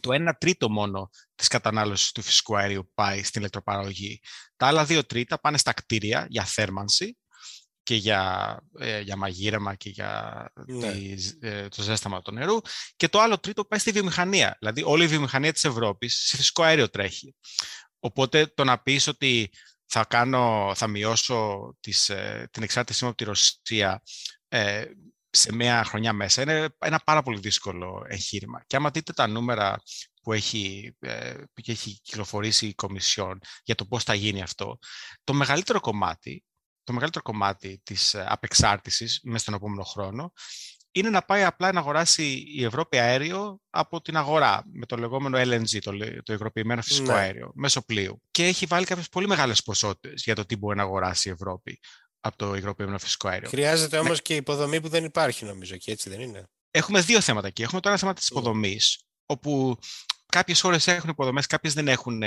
Το 0.00 0.12
1 0.12 0.32
τρίτο 0.38 0.70
μόνο 0.70 1.10
της 1.34 1.48
κατανάλωσης 1.48 2.12
του 2.12 2.22
φυσικού 2.22 2.56
αερίου 2.56 2.90
πάει 2.94 3.22
στην 3.22 3.40
ηλεκτροπαραγωγή. 3.40 4.20
Τα 4.56 4.66
άλλα 4.66 4.84
δύο 4.84 5.06
τρίτα 5.06 5.40
πάνε 5.40 5.58
στα 5.58 5.72
κτίρια 5.72 6.26
για 6.30 6.44
θέρμανση 6.44 7.16
και 7.82 7.94
για, 7.94 8.58
ε, 8.78 9.00
για 9.00 9.16
μαγείρεμα 9.16 9.74
και 9.74 9.88
για 9.88 10.44
ναι. 10.66 10.92
ε, 11.40 11.68
το 11.68 11.82
ζέσταμα 11.82 12.22
του 12.22 12.32
νερού. 12.32 12.58
Και 12.96 13.08
το 13.08 13.20
άλλο 13.20 13.38
τρίτο 13.38 13.64
πάει 13.64 13.78
στη 13.78 13.90
βιομηχανία. 13.90 14.56
Δηλαδή 14.58 14.82
όλη 14.84 15.04
η 15.04 15.06
βιομηχανία 15.06 15.52
της 15.52 15.64
Ευρώπης 15.64 16.16
σε 16.16 16.36
φυσικό 16.36 16.62
αέριο 16.62 16.90
τρέχει. 16.90 17.34
Οπότε 17.98 18.46
το 18.46 18.64
να 18.64 18.82
πεις 18.82 19.06
ότι 19.06 19.50
θα, 19.86 20.04
κάνω, 20.04 20.72
θα 20.74 20.86
μειώσω 20.86 21.70
τις, 21.80 22.08
ε, 22.08 22.48
την 22.50 22.62
εξάρτησή 22.62 23.04
μου 23.04 23.08
από 23.08 23.18
τη 23.18 23.24
Ρωσία 23.24 24.02
ε, 24.48 24.84
σε 25.30 25.54
μια 25.54 25.84
χρονιά 25.84 26.12
μέσα. 26.12 26.42
Είναι 26.42 26.68
ένα 26.78 27.00
πάρα 27.04 27.22
πολύ 27.22 27.38
δύσκολο 27.38 28.04
εγχείρημα. 28.08 28.64
Και 28.66 28.76
άμα 28.76 28.90
δείτε 28.90 29.12
τα 29.12 29.26
νούμερα 29.26 29.82
που 30.22 30.32
έχει, 30.32 30.96
ε, 30.98 31.34
που 31.34 31.62
έχει 31.64 32.00
κυκλοφορήσει 32.00 32.66
η 32.66 32.74
Κομισιόν 32.74 33.40
για 33.64 33.74
το 33.74 33.86
πώς 33.86 34.04
θα 34.04 34.14
γίνει 34.14 34.42
αυτό, 34.42 34.78
το 35.24 35.32
μεγαλύτερο 35.32 35.80
κομμάτι, 35.80 36.44
το 36.84 36.92
μεγαλύτερο 36.92 37.24
κομμάτι 37.24 37.80
της 37.82 38.14
απεξάρτησης 38.14 39.20
μέσα 39.22 39.38
στον 39.38 39.54
επόμενο 39.54 39.82
χρόνο 39.82 40.32
είναι 40.98 41.10
να 41.10 41.22
πάει 41.22 41.44
απλά 41.44 41.72
να 41.72 41.80
αγοράσει 41.80 42.44
η 42.54 42.64
Ευρώπη 42.64 42.98
αέριο 42.98 43.60
από 43.70 44.00
την 44.00 44.16
αγορά 44.16 44.62
με 44.72 44.86
το 44.86 44.96
λεγόμενο 44.96 45.38
LNG, 45.38 45.78
το, 45.80 45.92
το 46.22 46.32
υγροποιημένο 46.32 46.82
φυσικό 46.82 47.12
ναι. 47.12 47.18
αέριο, 47.18 47.50
μέσω 47.54 47.84
πλοίου. 47.84 48.22
Και 48.30 48.44
έχει 48.44 48.66
βάλει 48.66 48.86
κάποιες 48.86 49.08
πολύ 49.08 49.26
μεγάλες 49.26 49.62
ποσότητες 49.62 50.22
για 50.24 50.34
το 50.34 50.46
τι 50.46 50.56
μπορεί 50.56 50.76
να 50.76 50.82
αγοράσει 50.82 51.28
η 51.28 51.32
Ευρώπη 51.32 51.80
από 52.20 52.36
το 52.36 52.54
υγροποιημένο 52.54 52.98
φυσικό 52.98 53.28
αέριο. 53.28 53.48
Χρειάζεται 53.48 53.98
όμως 53.98 54.16
ναι. 54.16 54.22
και 54.22 54.34
υποδομή 54.34 54.80
που 54.80 54.88
δεν 54.88 55.04
υπάρχει, 55.04 55.44
νομίζω, 55.44 55.76
και 55.76 55.90
έτσι 55.90 56.10
δεν 56.10 56.20
είναι; 56.20 56.48
Έχουμε 56.70 57.00
δύο 57.00 57.20
θέματα 57.20 57.46
εκεί. 57.46 57.62
Έχουμε 57.62 57.80
το 57.80 57.88
ένα 57.88 57.98
θέμα 57.98 58.12
της 58.12 58.30
ναι. 58.30 58.40
υποδομής, 58.40 59.00
όπου 59.26 59.78
κάποιες 60.26 60.60
χώρες 60.60 60.86
έχουν 60.86 61.10
υποδομές, 61.10 61.46
κάποιες 61.46 61.74
δεν 61.74 61.88
έχουν. 61.88 62.22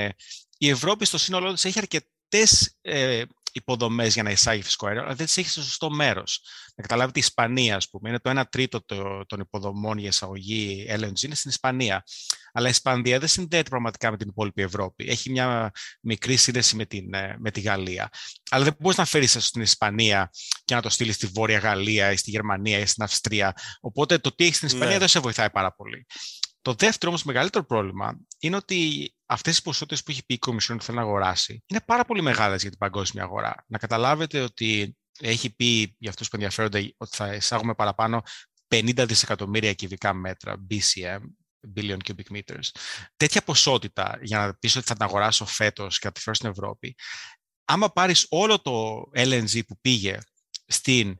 Η 0.57 0.69
Ευρώπη 0.69 1.05
στο 1.05 1.17
σύνολό 1.17 1.53
της 1.53 1.65
έχει 1.65 1.79
αρκετές 1.79 2.77
ε, 2.81 3.23
υποδομές 3.51 4.13
για 4.13 4.23
να 4.23 4.31
εισάγει 4.31 4.61
φυσικό 4.61 4.87
αέριο, 4.87 5.01
αλλά 5.01 5.15
δεν 5.15 5.25
τις 5.25 5.37
έχεις 5.37 5.51
στο 5.51 5.61
σωστό 5.61 5.89
μέρος. 5.89 6.41
Να 6.75 6.83
καταλάβετε, 6.83 7.19
η 7.19 7.21
Ισπανία, 7.25 7.75
ας 7.75 7.89
πούμε, 7.89 8.09
είναι 8.09 8.19
το 8.19 8.29
1 8.29 8.43
τρίτο 8.49 8.85
των 9.25 9.39
υποδομών 9.39 9.97
για 9.97 10.07
εισαγωγή 10.07 10.85
LNG 10.89 11.21
είναι 11.21 11.35
στην 11.35 11.49
Ισπανία. 11.49 12.03
Αλλά 12.53 12.67
η 12.67 12.69
Ισπανία 12.69 13.19
δεν 13.19 13.27
συνδέεται 13.27 13.69
πραγματικά 13.69 14.11
με 14.11 14.17
την 14.17 14.29
υπόλοιπη 14.29 14.61
Ευρώπη. 14.61 15.05
Έχει 15.09 15.29
μια 15.29 15.71
μικρή 16.01 16.35
σύνδεση 16.35 16.75
με, 16.75 16.85
την, 16.85 17.13
ε, 17.13 17.35
με 17.39 17.51
τη 17.51 17.59
Γαλλία. 17.59 18.09
Αλλά 18.49 18.63
δεν 18.63 18.75
μπορείς 18.79 18.97
να 18.97 19.05
φέρεις 19.05 19.37
στην 19.39 19.61
Ισπανία 19.61 20.29
και 20.65 20.75
να 20.75 20.81
το 20.81 20.89
στείλεις 20.89 21.15
στη 21.15 21.25
Βόρεια 21.25 21.59
Γαλλία 21.59 22.11
ή 22.11 22.15
στη 22.15 22.29
Γερμανία 22.29 22.79
ή 22.79 22.85
στην 22.85 23.03
Αυστρία. 23.03 23.53
Οπότε 23.79 24.17
το 24.17 24.35
τι 24.35 24.43
έχει 24.43 24.55
στην 24.55 24.67
Ισπανία 24.67 24.93
ναι. 24.93 24.99
δεν 24.99 25.07
σε 25.07 25.19
βοηθάει 25.19 25.49
πάρα 25.49 25.73
πολύ. 25.73 26.05
Το 26.61 26.73
δεύτερο 26.73 27.11
όμως 27.11 27.23
μεγαλύτερο 27.23 27.65
πρόβλημα 27.65 28.19
είναι 28.39 28.55
ότι 28.55 29.13
αυτές 29.31 29.57
οι 29.57 29.61
ποσότητες 29.61 30.03
που 30.03 30.11
έχει 30.11 30.25
πει 30.25 30.33
η 30.33 30.37
Κομισιόν 30.37 30.77
ότι 30.77 30.85
θέλει 30.85 30.97
να 30.97 31.03
αγοράσει 31.03 31.63
είναι 31.65 31.81
πάρα 31.85 32.05
πολύ 32.05 32.21
μεγάλες 32.21 32.61
για 32.61 32.69
την 32.69 32.79
παγκόσμια 32.79 33.23
αγορά. 33.23 33.65
Να 33.67 33.77
καταλάβετε 33.77 34.41
ότι 34.41 34.97
έχει 35.19 35.55
πει 35.55 35.95
για 35.97 36.09
αυτούς 36.09 36.27
που 36.27 36.35
ενδιαφέρονται 36.35 36.93
ότι 36.97 37.15
θα 37.15 37.33
εισάγουμε 37.33 37.75
παραπάνω 37.75 38.21
50 38.67 39.05
δισεκατομμύρια 39.07 39.73
κυβικά 39.73 40.13
μέτρα, 40.13 40.65
BCM, 40.69 41.19
billion 41.75 41.97
cubic 42.07 42.37
meters. 42.37 42.69
Τέτοια 43.15 43.41
ποσότητα 43.41 44.19
για 44.21 44.37
να 44.37 44.53
πεις 44.53 44.75
ότι 44.75 44.85
θα 44.85 44.93
την 44.93 45.03
αγοράσω 45.03 45.45
φέτος 45.45 45.99
και 45.99 46.07
θα 46.07 46.11
τη 46.11 46.19
φέρω 46.19 46.35
στην 46.35 46.49
Ευρώπη, 46.49 46.95
άμα 47.65 47.91
πάρεις 47.91 48.25
όλο 48.29 48.61
το 48.61 49.01
LNG 49.15 49.65
που 49.67 49.79
πήγε 49.81 50.17
στην 50.65 51.17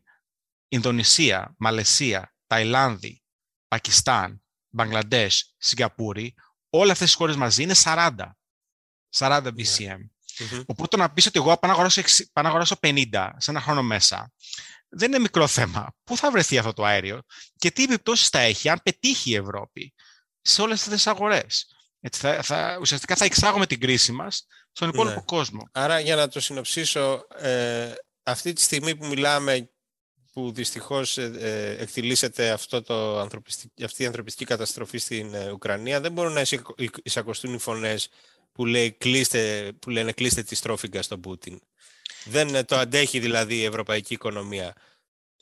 Ινδονησία, 0.68 1.56
Μαλαισία, 1.58 2.34
Ταϊλάνδη, 2.48 3.22
Πακιστάν, 3.68 4.44
Μπαγκλαντές, 4.70 5.56
Σιγκαπούρη, 5.58 6.34
όλα 6.70 6.92
αυτές 6.92 7.08
τις 7.08 7.16
χώρες 7.16 7.36
μαζί 7.36 7.64
είναι 7.64 7.76
40. 7.84 8.12
40 9.16 9.48
BCM. 9.58 10.00
Οπότε 10.66 10.98
να 10.98 11.12
πεις 11.12 11.26
ότι 11.26 11.40
εγώ 11.40 11.46
πάω 11.46 11.58
να, 11.62 11.72
αγοράσω, 11.72 12.02
πάω 12.34 12.44
να 12.44 12.50
αγοράσω 12.50 12.76
50 12.82 13.30
σε 13.38 13.52
ένα 13.52 13.62
χρόνο 13.62 13.84
μέσα, 13.84 14.32
δεν 14.90 15.10
είναι 15.10 15.20
μικρό 15.20 15.48
θέμα. 15.48 15.96
Πού 16.04 16.18
θα 16.18 16.32
βρεθεί 16.32 16.58
αυτό 16.58 16.74
το 16.74 16.86
αέριο 16.86 17.22
και 17.56 17.72
τι 17.72 17.84
επιπτώσεις 17.84 18.28
θα 18.28 18.40
έχει 18.40 18.70
αν 18.70 18.80
πετύχει 18.84 19.30
η 19.30 19.36
Ευρώπη 19.36 19.94
σε 20.42 20.62
όλες 20.62 20.80
αυτές 20.82 20.96
τις 20.96 21.08
αγορές. 21.08 21.74
Θα, 22.12 22.42
θα, 22.42 22.78
ουσιαστικά 22.82 23.16
θα 23.16 23.26
εξάγουμε 23.26 23.66
την 23.66 23.80
κρίση 23.80 24.12
μας 24.12 24.46
στον 24.72 24.90
υπόλοιπο 24.90 25.16
ναι. 25.16 25.26
κόσμο. 25.26 25.70
Άρα, 25.72 26.00
για 26.00 26.16
να 26.16 26.28
το 26.28 26.40
συνοψίσω, 26.40 27.28
ε, 27.36 27.94
αυτή 28.24 28.54
τη 28.54 28.62
στιγμή 28.62 28.96
που 28.96 29.06
μιλάμε 29.06 29.70
που 30.39 30.51
δυστυχώς 30.51 31.17
ε, 31.17 31.31
ε, 31.39 31.81
εκτιλήσεται 31.81 32.50
αυτό 32.50 32.81
το 32.81 33.19
αυτή 33.84 34.03
η 34.03 34.05
ανθρωπιστική 34.05 34.46
καταστροφή 34.46 34.98
στην 34.98 35.34
ε, 35.34 35.51
Ουκρανία 35.51 36.01
δεν 36.01 36.12
μπορούν 36.12 36.34
να 36.34 36.43
εισακωστούν 37.03 37.53
οι 37.53 37.60
φωνές 37.60 38.10
που, 38.51 38.65
λέει, 38.65 38.91
κλείστε, 38.91 39.72
που 39.79 39.89
λένε 39.89 40.12
κλείστε 40.12 40.43
τη 40.43 40.55
στρόφιγγα 40.55 41.01
στον 41.01 41.22
Πούτιν. 41.22 41.60
Δεν 42.25 42.65
το 42.65 42.77
αντέχει 42.77 43.19
δηλαδή 43.19 43.55
η 43.55 43.63
ευρωπαϊκή 43.63 44.13
οικονομία. 44.13 44.74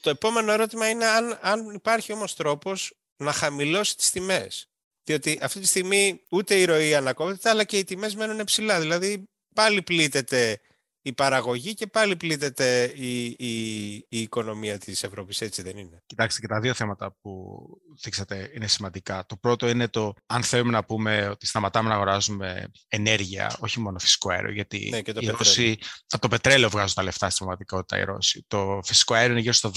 Το 0.01 0.10
επόμενο 0.10 0.51
ερώτημα 0.51 0.89
είναι 0.89 1.06
αν, 1.06 1.39
αν 1.42 1.70
υπάρχει 1.70 2.13
όμως 2.13 2.36
τρόπος 2.36 2.94
να 3.18 3.32
χαμηλώσει 3.32 3.98
τις 3.98 4.12
τιμές. 4.12 4.70
Διότι 5.04 5.39
αυτή 5.42 5.60
τη 5.60 5.68
στιγμή 5.68 6.22
ούτε 6.30 6.56
η 6.56 6.66
ροή 6.66 6.96
ανακόπτεται 6.96 7.50
αλλά 7.50 7.63
και 7.63 7.77
οι 7.77 7.84
τιμές 7.84 8.16
μένουν 8.16 8.44
ψηλά. 8.44 8.80
Δηλαδή 8.80 9.30
πάλι 9.54 9.82
πλήττεται 9.82 10.60
η 11.08 11.14
παραγωγή 11.14 11.74
και 11.74 11.88
πάλι 11.88 12.16
πλήττεται 12.16 12.94
η, 12.96 13.26
η, 13.26 13.94
η 13.96 14.20
οικονομία 14.22 14.78
της 14.78 15.04
Ευρώπης, 15.04 15.42
έτσι 15.42 15.62
δεν 15.62 15.78
είναι; 15.78 16.04
Κοιτάξτε 16.06 16.42
και 16.42 16.48
τα 16.48 16.60
δύο 16.60 16.74
θέματα 16.74 17.16
που 17.22 17.60
δείξατε 18.04 18.52
είναι 18.56 18.68
σημαντικά. 18.68 19.26
Το 19.26 19.36
πρώτο 19.36 19.70
είναι 19.70 19.88
το 19.88 20.14
αν 20.26 20.44
θέλουμε 20.44 20.72
να 20.72 20.86
πούμε 20.86 21.28
ότι 21.30 21.46
σταματάμε 21.46 21.90
να 21.90 21.96
αγοράζουμε 21.96 22.72
ενέργεια, 22.88 23.56
όχι 23.60 23.80
μόνο 23.80 24.00
φυσικό 24.00 24.32
αέριο, 24.32 24.52
γιατί 24.52 24.90
ναι, 24.90 25.02
το 25.02 25.20
οι 25.22 25.28
Ρώσοι, 25.28 25.78
από 26.10 26.22
το 26.22 26.28
πετρέλαιο 26.28 26.70
βγάζουν 26.70 26.96
τα 26.96 27.04
λεφτά 27.04 27.30
στην 27.30 27.46
πραγματικότητα 27.46 27.98
οι 28.00 28.04
Ρώσοι. 28.04 28.46
Το 28.48 28.80
φυσικό 28.84 29.14
αέριο 29.14 29.32
είναι 29.32 29.42
γύρω 29.42 29.54
στο 29.54 29.72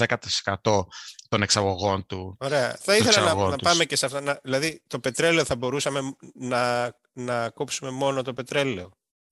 10% 0.63 0.85
των 1.29 1.43
εξαγωγών 1.43 2.07
του. 2.07 2.37
Ωραία. 2.41 2.77
Θα 2.81 2.97
ήθελα 2.97 3.35
να, 3.35 3.49
να, 3.49 3.57
πάμε 3.57 3.85
και 3.85 3.97
σε 3.97 4.07
αυτά. 4.07 4.41
δηλαδή, 4.43 4.83
το 4.87 5.01
πετρέλαιο 5.01 5.45
θα 5.45 5.57
μπορούσαμε 5.57 6.01
να, 6.35 6.93
να 7.13 7.51
κόψουμε 7.51 7.91
μόνο 7.91 8.23
το 8.23 8.33
πετρέλαιο; 8.33 8.91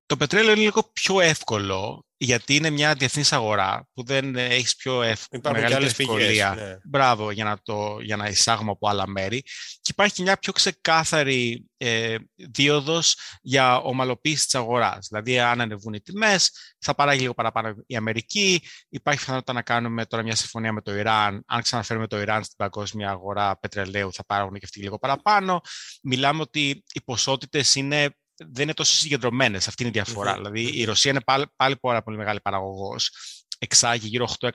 Το 0.09 0.17
πετρέλαιο 0.17 0.53
είναι 0.53 0.61
λίγο 0.61 0.91
πιο 0.93 1.21
εύκολο 1.21 2.05
γιατί 2.17 2.55
είναι 2.55 2.71
μια 2.71 2.95
διεθνής 2.95 3.33
αγορά 3.33 3.89
που 3.95 4.05
δεν 4.05 4.37
έχεις 4.37 4.77
πιο 4.77 5.03
εύκολο 5.03 5.43
μεγαλύτερη 5.53 5.85
ευκολία. 5.85 6.55
Ναι. 6.55 6.77
Μπράβο, 6.85 7.31
για 7.31 7.45
να, 7.45 7.59
το, 7.63 7.99
για 8.01 8.17
να 8.17 8.29
εισάγουμε 8.29 8.71
από 8.71 8.89
άλλα 8.89 9.09
μέρη. 9.09 9.41
Και 9.81 9.91
υπάρχει 9.91 10.23
μια 10.23 10.37
πιο 10.37 10.53
ξεκάθαρη 10.53 11.65
ε, 11.77 12.17
δίωδος 12.35 13.17
για 13.43 13.77
ομαλοποίηση 13.77 14.45
της 14.45 14.55
αγοράς. 14.55 15.07
Δηλαδή, 15.09 15.39
αν 15.39 15.61
ανεβούν 15.61 15.93
οι 15.93 16.01
τιμές, 16.01 16.51
θα 16.79 16.95
παράγει 16.95 17.21
λίγο 17.21 17.35
παραπάνω 17.35 17.75
η 17.87 17.97
Αμερική. 17.97 18.63
Υπάρχει 18.89 19.21
πιθανότητα 19.21 19.53
να 19.53 19.63
κάνουμε 19.63 20.07
τώρα 20.07 20.23
μια 20.23 20.35
συμφωνία 20.35 20.73
με 20.73 20.83
το 20.83 20.95
Ιράν. 20.95 21.43
Αν 21.47 21.63
ξαναφέρουμε 21.63 22.07
το 22.07 22.21
Ιράν 22.21 22.45
στην 22.45 22.57
παγκόσμια 22.57 23.11
αγορά 23.11 23.59
πετρελαίου, 23.59 24.13
θα 24.13 24.25
πάρουν 24.25 24.53
και 24.53 24.65
αυτοί 24.65 24.81
λίγο 24.81 24.99
παραπάνω. 24.99 25.61
Μιλάμε 26.03 26.41
ότι 26.41 26.85
οι 26.93 27.03
ποσότητες 27.05 27.75
είναι 27.75 28.11
δεν 28.39 28.63
είναι 28.63 28.75
τόσο 28.75 28.97
συγκεντρωμένες. 28.97 29.69
Αυτή 29.69 29.83
είναι 29.83 29.91
η 29.97 30.03
διαφορα 30.03 30.35
Δηλαδή 30.35 30.79
η 30.81 30.85
Ρωσία 30.85 31.11
είναι 31.11 31.21
πάλι, 31.21 31.47
πάλι 31.57 31.77
πάρα 31.77 32.03
πολύ 32.03 32.17
μεγάλη 32.17 32.41
παραγωγός. 32.41 33.11
Εξάγει 33.59 34.09
γύρω, 34.09 34.29
8 34.41 34.49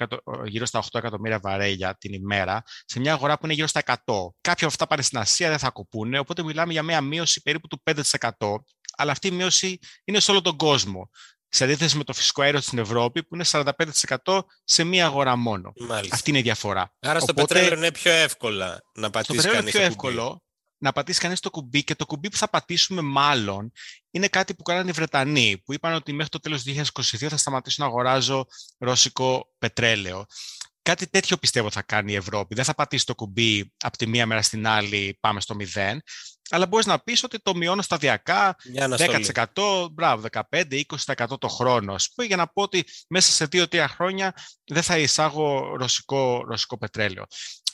γύρω 0.46 0.66
στα 0.66 0.80
8 0.80 0.86
εκατομμύρια 0.92 1.40
βαρέλια 1.40 1.96
την 1.98 2.14
ημέρα 2.14 2.64
σε 2.86 3.00
μια 3.00 3.14
αγορά 3.14 3.38
που 3.38 3.46
είναι 3.46 3.54
γύρω 3.54 3.68
στα 3.68 3.82
100. 3.86 3.96
Κάποια 4.42 4.66
από 4.66 4.66
αυτά 4.66 4.88
πάνε 4.88 5.02
στην 5.02 5.18
Ασία, 5.18 5.50
δεν 5.50 5.60
θα 5.60 5.70
κοπούνε. 5.70 6.20
Οπότε 6.20 6.44
μιλάμε 6.44 6.72
για 6.72 6.84
μια 6.84 7.02
μείωση 7.02 7.42
περίπου 7.42 7.68
του 7.68 7.84
5%. 7.84 8.30
Αλλά 8.98 9.12
αυτή 9.12 9.28
η 9.28 9.32
μείωση 9.32 9.80
είναι 10.04 10.20
σε 10.20 10.32
όλο 10.32 10.42
τον 10.42 10.58
κόσμο. 10.58 11.10
Σε 11.48 11.64
αντίθεση 11.64 11.98
με 11.98 12.04
το 12.04 12.14
φυσικό 12.14 12.42
αέριο 12.42 12.62
στην 12.62 12.78
Ευρώπη, 12.78 13.24
που 13.24 13.36
είναι 13.36 13.44
45% 13.48 14.42
σε 14.64 14.84
μία 14.84 15.06
αγορά 15.06 15.36
μόνο. 15.36 15.74
Μάλιστα. 15.76 16.16
Αυτή 16.16 16.30
είναι 16.30 16.40
η 16.40 16.42
διαφορά. 16.42 16.94
Άρα 17.00 17.20
στο 17.20 17.32
Οπότε, 17.32 17.54
πετρέλαιο 17.54 17.78
είναι 17.78 17.92
πιο 17.92 18.12
εύκολα 18.12 18.82
να 18.94 19.10
πατήσει 19.10 19.48
κανείς. 19.48 19.54
Το 19.54 19.62
είναι 19.62 19.70
πιο 19.70 19.82
εύκολο 19.82 20.44
να 20.84 20.92
πατήσει 20.92 21.20
κανείς 21.20 21.40
το 21.40 21.50
κουμπί 21.50 21.84
και 21.84 21.96
το 21.96 22.06
κουμπί 22.06 22.30
που 22.30 22.38
θα 22.38 22.50
πατήσουμε 22.50 23.02
μάλλον 23.02 23.72
είναι 24.12 24.28
κάτι 24.28 24.56
που 24.56 24.64
κάνανε 24.64 24.90
οι 24.90 24.94
Βρετανοί 24.94 25.62
που 25.66 25.74
είπαν 25.74 25.94
ότι 25.94 26.14
μέχρι 26.14 26.30
το 26.30 26.40
τέλος 26.40 26.64
του 26.64 26.72
2022 26.72 27.28
θα 27.30 27.38
σταματήσω 27.38 27.84
να 27.84 27.90
αγοράζω 27.90 28.46
ρωσικό 28.78 29.54
πετρέλαιο. 29.58 30.26
Κάτι 30.84 31.10
τέτοιο 31.10 31.38
πιστεύω 31.38 31.72
θα 31.72 31.82
κάνει 31.82 32.12
η 32.12 32.16
Ευρώπη. 32.16 32.56
Δεν 32.56 32.64
θα 32.64 32.74
πατήσει 32.74 33.06
το 33.06 33.16
κουμπί 33.16 33.74
από 33.84 33.98
τη 33.98 34.08
μία 34.08 34.26
μέρα 34.26 34.42
στην 34.42 34.68
άλλη 34.68 35.18
πάμε 35.20 35.42
στο 35.42 35.56
μηδέν, 35.56 36.02
αλλά 36.50 36.68
μπορείς 36.68 36.86
να 36.86 37.00
πεις 37.00 37.24
ότι 37.24 37.40
το 37.40 37.56
μειώνω 37.56 37.82
σταδιακά 37.82 38.56
10%, 39.54 39.88
μπράβο, 39.92 40.28
15-20% 40.50 40.82
το 41.40 41.48
χρόνο, 41.48 41.94
ας 41.94 42.12
πούμε, 42.14 42.28
για 42.28 42.36
να 42.36 42.48
πω 42.48 42.62
ότι 42.62 42.84
μέσα 43.10 43.32
σε 43.32 43.48
2-3 43.52 43.86
χρόνια 43.90 44.34
δεν 44.64 44.84
θα 44.84 44.98
εισάγω 44.98 45.76
ρωσικό, 45.76 46.44
ρωσικό 46.48 46.78
πετρέλαιο. 46.78 47.26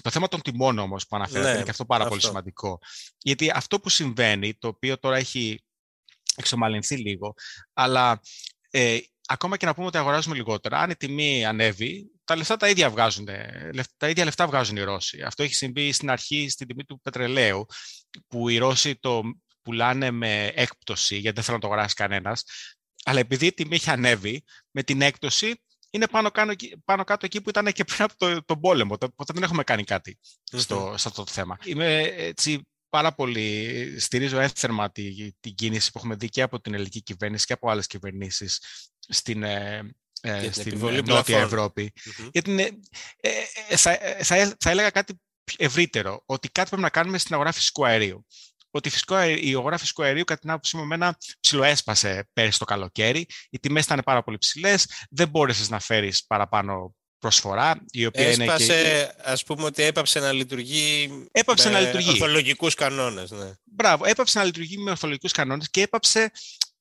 Το 0.02 0.10
θέμα 0.10 0.28
των 0.28 0.42
τιμών 0.42 0.80
όμως 0.80 1.08
που 1.08 1.16
αναφέρατε 1.16 1.48
ναι, 1.48 1.54
είναι 1.54 1.64
και 1.64 1.70
αυτό 1.70 1.86
πάρα 1.86 2.08
πολύ 2.08 2.22
σημαντικό. 2.22 2.80
Γιατί 3.18 3.52
αυτό 3.54 3.80
που 3.80 3.90
συμβαίνει, 3.90 4.54
το 4.54 4.68
οποίο 4.68 5.00
τώρα 5.00 5.18
έχει 5.18 5.64
εξομαλυνθεί 6.36 6.96
λίγο, 6.96 7.34
αλλά 7.74 8.22
ε, 8.70 8.98
ακόμα 9.28 9.58
και 9.58 9.66
να 9.66 9.74
πούμε 9.74 9.88
ότι 9.88 9.98
αγοράζουμε 9.98 10.36
λιγότερα, 10.36 10.80
αν 10.80 10.90
η 10.90 10.96
τιμή 10.96 11.46
ανέβει, 11.46 12.12
τα 12.30 12.36
λεφτά 12.36 12.58
τα 12.58 12.70
ίδια 12.70 12.90
βγάζουν. 12.90 13.28
Τα 13.98 14.10
ίδια 14.10 14.24
λεφτά 14.24 14.48
βγάζουν 14.48 14.76
οι 14.76 14.82
Ρώσοι. 14.82 15.22
Αυτό 15.22 15.44
έχει 15.44 15.54
συμβεί 15.54 15.92
στην 15.92 16.10
αρχή 16.10 16.50
στην 16.50 16.68
τιμή 16.68 16.84
του 16.84 17.00
πετρελαίου, 17.02 17.66
που 18.28 18.50
οι 18.50 18.58
Ρώσοι 18.58 18.96
το 19.00 19.22
πουλάνε 19.62 20.12
με 20.12 20.46
έκπτωση, 20.46 21.16
γιατί 21.16 21.36
δεν 21.36 21.44
θέλουν 21.44 21.60
να 21.62 21.68
το 21.68 21.74
αγοράσει 21.74 21.96
κανένας. 21.96 22.44
Αλλά 23.04 23.20
επειδή 23.20 23.46
η 23.46 23.54
τιμή 23.54 23.76
έχει 23.76 23.90
ανέβει, 23.90 24.44
με 24.72 24.84
την 24.84 25.02
έκπτωση 25.02 25.62
είναι 25.90 26.08
πάνω, 26.08 26.30
πάνω, 26.32 26.54
πάνω 26.86 27.04
κάτω 27.04 27.26
εκεί 27.26 27.42
που 27.42 27.50
ήταν 27.50 27.72
και 27.72 27.84
πριν 27.84 28.02
από 28.02 28.14
το, 28.18 28.44
τον 28.44 28.60
πόλεμο. 28.60 28.94
Οπότε 28.94 29.34
δεν 29.34 29.44
έχουμε 29.44 29.64
κάνει 29.64 29.84
κάτι 29.84 30.20
στο, 30.44 30.94
σε 30.98 31.08
αυτό 31.08 31.24
το 31.24 31.32
θέμα. 31.32 31.58
Είμαι 31.64 32.02
έτσι 32.02 32.68
πάρα 32.90 33.14
πολύ, 33.14 33.96
στηρίζω 34.00 34.40
ένθερμα 34.40 34.92
την, 34.92 35.36
την 35.40 35.56
κίνηση 35.56 35.92
που 35.92 35.98
έχουμε 35.98 36.16
δει 36.16 36.30
και 36.30 36.42
από 36.42 36.62
την 36.62 36.74
ελληνική 36.74 37.02
κυβέρνηση 37.02 37.46
και 37.46 37.54
από 37.54 37.70
άλλες 37.70 37.88
κυβερνήσεις 37.88 38.60
στην, 39.00 39.44
ε, 40.22 40.46
ε, 40.46 40.52
στην 40.52 41.04
Νότια 41.06 41.40
Ευρώπη. 41.40 41.94
Mm-hmm. 41.96 42.30
Γιατί 42.32 42.50
είναι, 42.50 42.70
ε, 43.20 43.30
ε, 43.70 43.78
θα, 43.78 43.92
ε, 43.92 44.24
θα, 44.24 44.56
θα 44.60 44.70
έλεγα 44.70 44.90
κάτι 44.90 45.20
ευρύτερο, 45.58 46.24
ότι 46.26 46.50
κάτι 46.50 46.68
πρέπει 46.68 46.84
να 46.84 46.90
κάνουμε 46.90 47.18
στην 47.18 47.34
αγορά 47.34 47.52
φυσικού 47.52 47.86
αερίου. 47.86 48.26
Ότι 48.72 48.90
φυσικό, 48.90 49.24
η 49.24 49.54
αγορά 49.56 49.78
φυσικού 49.78 50.04
αερίου, 50.04 50.24
κατά 50.24 50.40
την 50.40 50.50
άποψή 50.50 50.78
μου, 50.78 50.84
εμένα 50.84 51.18
ψιλοέσπασε 51.40 52.30
πέρυσι 52.34 52.60
το 52.60 52.66
καλοκαίρι. 52.66 53.26
Οι 53.50 53.60
τιμές 53.60 53.86
ήταν 53.86 54.02
πάρα 54.06 54.24
πολύ 54.24 54.38
ψηλές. 54.38 54.88
Δεν 55.10 55.28
μπόρεσες 55.28 55.70
να 55.70 55.80
φέρεις 55.80 56.26
παραπάνω 56.26 56.96
προσφορά, 57.18 57.84
η 57.92 58.06
οποία 58.06 58.28
Έσπασε, 58.28 58.74
είναι 58.74 58.84
και... 58.84 59.12
ας 59.24 59.44
πούμε 59.44 59.64
ότι 59.64 59.84
έπαψε 59.84 60.20
να 60.20 60.32
λειτουργεί 60.32 61.10
έπαψε 61.32 61.70
με 61.70 61.74
να 61.74 61.80
λειτουργεί. 61.80 62.10
ορθολογικούς 62.10 62.74
κανόνες. 62.74 63.32
Ναι. 63.32 63.52
Μπράβο, 63.64 64.06
έπαψε 64.06 64.40
να 64.40 64.46
λειτουργεί 64.46 64.78
με 64.78 64.90
ορθολογικούς 64.90 65.32
κανόνες 65.32 65.70
και 65.70 65.82
έπαψε 65.82 66.32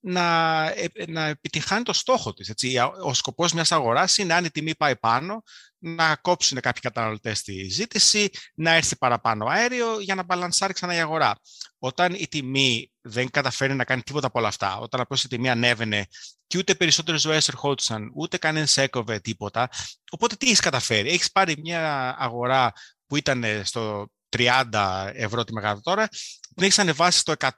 να, 0.09 0.67
ε, 0.67 0.89
να 1.07 1.27
επιτυχάνει 1.27 1.83
το 1.83 1.93
στόχο 1.93 2.33
της. 2.33 2.49
Έτσι. 2.49 2.77
Ο 3.05 3.15
σκοπός 3.15 3.53
μιας 3.53 3.73
αγοράς 3.73 4.19
είναι 4.19 4.35
αν 4.35 4.45
η 4.45 4.51
τιμή 4.51 4.77
πάει 4.77 4.97
πάνω, 4.97 5.43
να 5.79 6.17
κόψουν 6.17 6.61
κάποιοι 6.61 6.83
καταναλωτές 6.83 7.43
τη 7.43 7.69
ζήτηση, 7.69 8.31
να 8.55 8.71
έρθει 8.71 8.97
παραπάνω 8.97 9.47
αέριο 9.47 10.01
για 10.01 10.15
να 10.15 10.23
μπαλανσάρει 10.23 10.73
ξανά 10.73 10.95
η 10.95 10.99
αγορά. 10.99 11.39
Όταν 11.79 12.15
η 12.15 12.29
τιμή 12.29 12.93
δεν 13.01 13.31
καταφέρει 13.31 13.75
να 13.75 13.85
κάνει 13.85 14.03
τίποτα 14.03 14.27
από 14.27 14.39
όλα 14.39 14.49
αυτά, 14.49 14.79
όταν 14.79 15.01
απλώς 15.01 15.25
η 15.25 15.29
τιμή 15.29 15.51
ανέβαινε 15.51 16.07
και 16.47 16.59
ούτε 16.59 16.75
περισσότερες 16.75 17.21
ζωές 17.21 17.49
ερχόντουσαν, 17.49 18.11
ούτε 18.15 18.37
κανένας 18.39 18.77
έκοβε 18.77 19.21
τίποτα, 19.21 19.69
οπότε 20.11 20.37
τι 20.37 20.47
έχεις 20.47 20.61
καταφέρει; 20.61 21.09
Έχεις 21.09 21.33
πάρει 21.33 21.57
μια 21.63 22.15
αγορά 22.19 22.73
που 23.07 23.17
ήταν 23.17 23.45
στο 23.63 24.07
30 24.37 25.11
ευρώ 25.15 25.45
τη 25.45 25.53
μεγαλύτερα, 25.53 26.09
την 26.55 26.65
έχεις 26.65 26.79
ανεβάσει 26.79 27.19
στο 27.19 27.33
100 27.33 27.51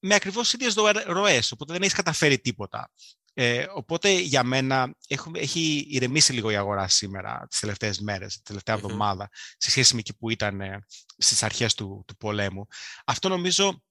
με 0.00 0.14
ακριβώς 0.14 0.52
ίδιες 0.52 0.74
ροές, 1.06 1.52
οπότε 1.52 1.72
δεν 1.72 1.82
έχεις 1.82 1.94
καταφέρει 1.94 2.38
τίποτα. 2.38 2.90
Ε, 3.34 3.66
οπότε 3.74 4.10
για 4.10 4.42
μένα 4.42 4.94
έχουμε, 5.08 5.38
έχει 5.38 5.86
ηρεμήσει 5.88 6.32
λίγο 6.32 6.50
η 6.50 6.56
αγορά 6.56 6.88
σήμερα, 6.88 7.46
τις 7.50 7.60
τελευταίες 7.60 8.00
μέρες, 8.00 8.34
τη 8.34 8.42
τελευταία 8.42 8.74
εβδομάδα, 8.74 9.28
σε 9.56 9.70
σχέση 9.70 9.94
με 9.94 10.00
εκεί 10.00 10.16
που 10.16 10.30
ήταν 10.30 10.60
ε, 10.60 10.86
στις 11.16 11.42
αρχές 11.42 11.74
του, 11.74 12.04
του 12.06 12.16
πολέμου. 12.16 12.66
Αυτό 13.04 13.28
νομίζω 13.28 13.82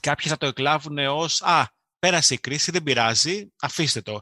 κάποιοι 0.00 0.30
θα 0.30 0.36
το 0.36 0.46
εκλάβουν 0.46 0.98
ως 0.98 1.42
«Α, 1.42 1.68
πέρασε 1.98 2.34
η 2.34 2.38
κρίση, 2.38 2.70
δεν 2.70 2.82
πειράζει, 2.82 3.46
αφήστε 3.60 4.00
το». 4.00 4.20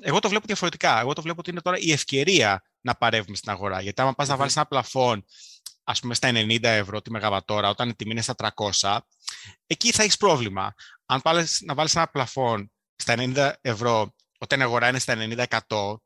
Εγώ 0.00 0.18
το 0.18 0.28
βλέπω 0.28 0.46
διαφορετικά. 0.46 1.00
Εγώ 1.00 1.12
το 1.12 1.22
βλέπω 1.22 1.38
ότι 1.38 1.50
είναι 1.50 1.60
τώρα 1.60 1.78
η 1.78 1.92
ευκαιρία 1.92 2.62
να 2.80 2.94
παρεύουμε 2.94 3.36
στην 3.36 3.50
αγορά. 3.50 3.80
Γιατί 3.80 4.00
άμα 4.00 4.14
πας 4.14 4.28
να 4.28 4.36
βάλεις 4.36 4.56
ένα 4.56 4.66
πλαφόν 4.66 5.24
ας 5.88 6.00
πούμε 6.00 6.14
στα 6.14 6.30
90 6.32 6.62
ευρώ 6.62 7.02
τη 7.02 7.10
μεγαβατόρα, 7.10 7.68
όταν 7.68 7.88
η 7.88 7.94
τιμή 7.94 8.10
είναι 8.10 8.22
στα 8.22 8.34
300, 8.80 8.98
εκεί 9.66 9.92
θα 9.92 10.02
έχεις 10.02 10.16
πρόβλημα. 10.16 10.74
Αν 11.06 11.22
πάλες 11.22 11.60
να 11.64 11.74
βάλεις 11.74 11.94
ένα 11.94 12.08
πλαφόν 12.08 12.72
στα 12.96 13.14
90 13.18 13.52
ευρώ, 13.60 14.14
όταν 14.38 14.60
η 14.60 14.62
αγορά 14.62 14.88
είναι 14.88 14.98
στα 14.98 15.14
90-100, 15.68 15.96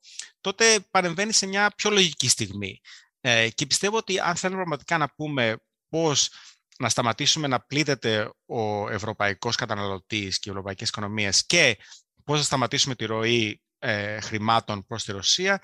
τότε 0.40 0.80
παρεμβαίνεις 0.90 1.36
σε 1.36 1.46
μια 1.46 1.70
πιο 1.76 1.90
λογική 1.90 2.28
στιγμή. 2.28 2.80
Ε, 3.20 3.48
και 3.50 3.66
πιστεύω 3.66 3.96
ότι 3.96 4.20
αν 4.20 4.36
θέλουμε 4.36 4.58
πραγματικά 4.58 4.98
να 4.98 5.08
πούμε 5.14 5.56
πώς 5.88 6.30
να 6.78 6.88
σταματήσουμε 6.88 7.46
να 7.46 7.60
πλήττεται 7.60 8.30
ο 8.46 8.88
ευρωπαϊκός 8.88 9.56
καταναλωτής 9.56 10.38
και 10.38 10.48
οι 10.48 10.52
ευρωπαϊκές 10.52 10.88
οικονομίες 10.88 11.46
και 11.46 11.78
πώς 12.24 12.38
θα 12.38 12.44
σταματήσουμε 12.44 12.94
τη 12.94 13.04
ροή 13.04 13.60
ε, 13.82 14.20
χρημάτων 14.20 14.86
προς 14.86 15.04
τη 15.04 15.12
Ρωσία, 15.12 15.60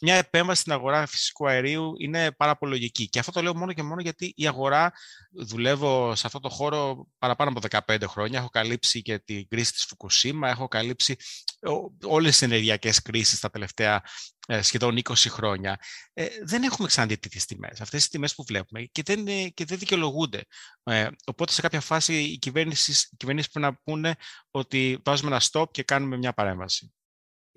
μια 0.00 0.14
επέμβαση 0.14 0.60
στην 0.60 0.72
αγορά 0.72 1.06
φυσικού 1.06 1.48
αερίου 1.48 1.92
είναι 1.98 2.32
πάρα 2.32 2.56
πολύ 2.56 2.72
λογική. 2.72 3.08
Και 3.08 3.18
αυτό 3.18 3.32
το 3.32 3.42
λέω 3.42 3.56
μόνο 3.56 3.72
και 3.72 3.82
μόνο 3.82 4.00
γιατί 4.00 4.32
η 4.36 4.46
αγορά, 4.46 4.92
δουλεύω 5.32 6.14
σε 6.14 6.26
αυτό 6.26 6.40
το 6.40 6.48
χώρο 6.48 7.06
παραπάνω 7.18 7.50
από 7.50 7.60
15 7.88 8.02
χρόνια, 8.06 8.38
έχω 8.38 8.48
καλύψει 8.48 9.02
και 9.02 9.18
την 9.18 9.48
κρίση 9.48 9.72
της 9.72 9.84
Φουκουσίμα, 9.84 10.48
έχω 10.48 10.68
καλύψει 10.68 11.16
όλες 12.02 12.30
τις 12.30 12.42
ενεργειακές 12.42 13.02
κρίσεις 13.02 13.40
τα 13.40 13.50
τελευταία 13.50 14.02
ε, 14.46 14.62
σχεδόν 14.62 14.98
20 15.02 15.14
χρόνια. 15.14 15.80
Ε, 16.12 16.26
δεν 16.44 16.62
έχουμε 16.62 16.88
ξαναδεί 16.88 17.18
τέτοιες 17.18 17.44
τιμές, 17.44 17.80
αυτές 17.80 18.04
οι 18.04 18.08
τιμές 18.08 18.34
που 18.34 18.44
βλέπουμε 18.44 18.82
και 18.92 19.02
δεν, 19.02 19.24
και 19.54 19.64
δεν 19.64 19.78
δικαιολογούνται. 19.78 20.44
Ε, 20.82 21.08
οπότε 21.26 21.52
σε 21.52 21.60
κάποια 21.60 21.80
φάση 21.80 22.14
οι 22.22 22.38
κυβέρνηση 22.38 23.16
πρέπει 23.16 23.48
να 23.52 23.74
πούνε 23.74 24.14
ότι 24.50 24.98
βάζουμε 25.04 25.30
ένα 25.30 25.42
stop 25.50 25.70
και 25.70 25.82
κάνουμε 25.82 26.16
μια 26.16 26.32
παρέμβαση. 26.32 26.92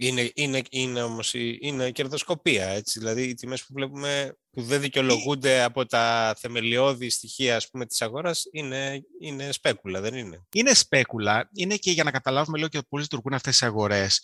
Είναι, 0.08 0.32
είναι, 0.34 0.62
είναι 0.70 1.02
όμως 1.02 1.34
είναι 1.60 1.92
κερδοσκοπία, 1.92 2.68
έτσι. 2.68 3.00
Δηλαδή 3.00 3.24
οι 3.24 3.34
τιμές 3.34 3.66
που 3.66 3.74
βλέπουμε 3.74 4.38
που 4.52 4.62
δεν 4.62 4.82
δικαιολογούνται 4.82 5.62
από 5.62 5.86
τα 5.86 6.36
θεμελιώδη 6.40 7.10
στοιχεία 7.10 7.56
ας 7.56 7.70
πούμε, 7.70 7.86
της 7.86 8.02
αγοράς 8.02 8.44
είναι, 8.52 9.02
είναι 9.22 9.52
σπέκουλα, 9.52 10.02
δεν 10.02 10.14
είναι; 10.14 10.46
Είναι 10.54 10.74
σπέκουλα. 10.74 11.50
Είναι 11.54 11.76
και 11.76 11.92
για 11.92 12.04
να 12.04 12.12
καταλάβουμε 12.12 12.58
λίγο 12.58 12.70
και 12.70 12.82
πώς 12.90 13.02
λειτουργούν 13.02 13.34
αυτές 13.34 13.60
οι 13.60 13.66
αγορές. 13.66 14.22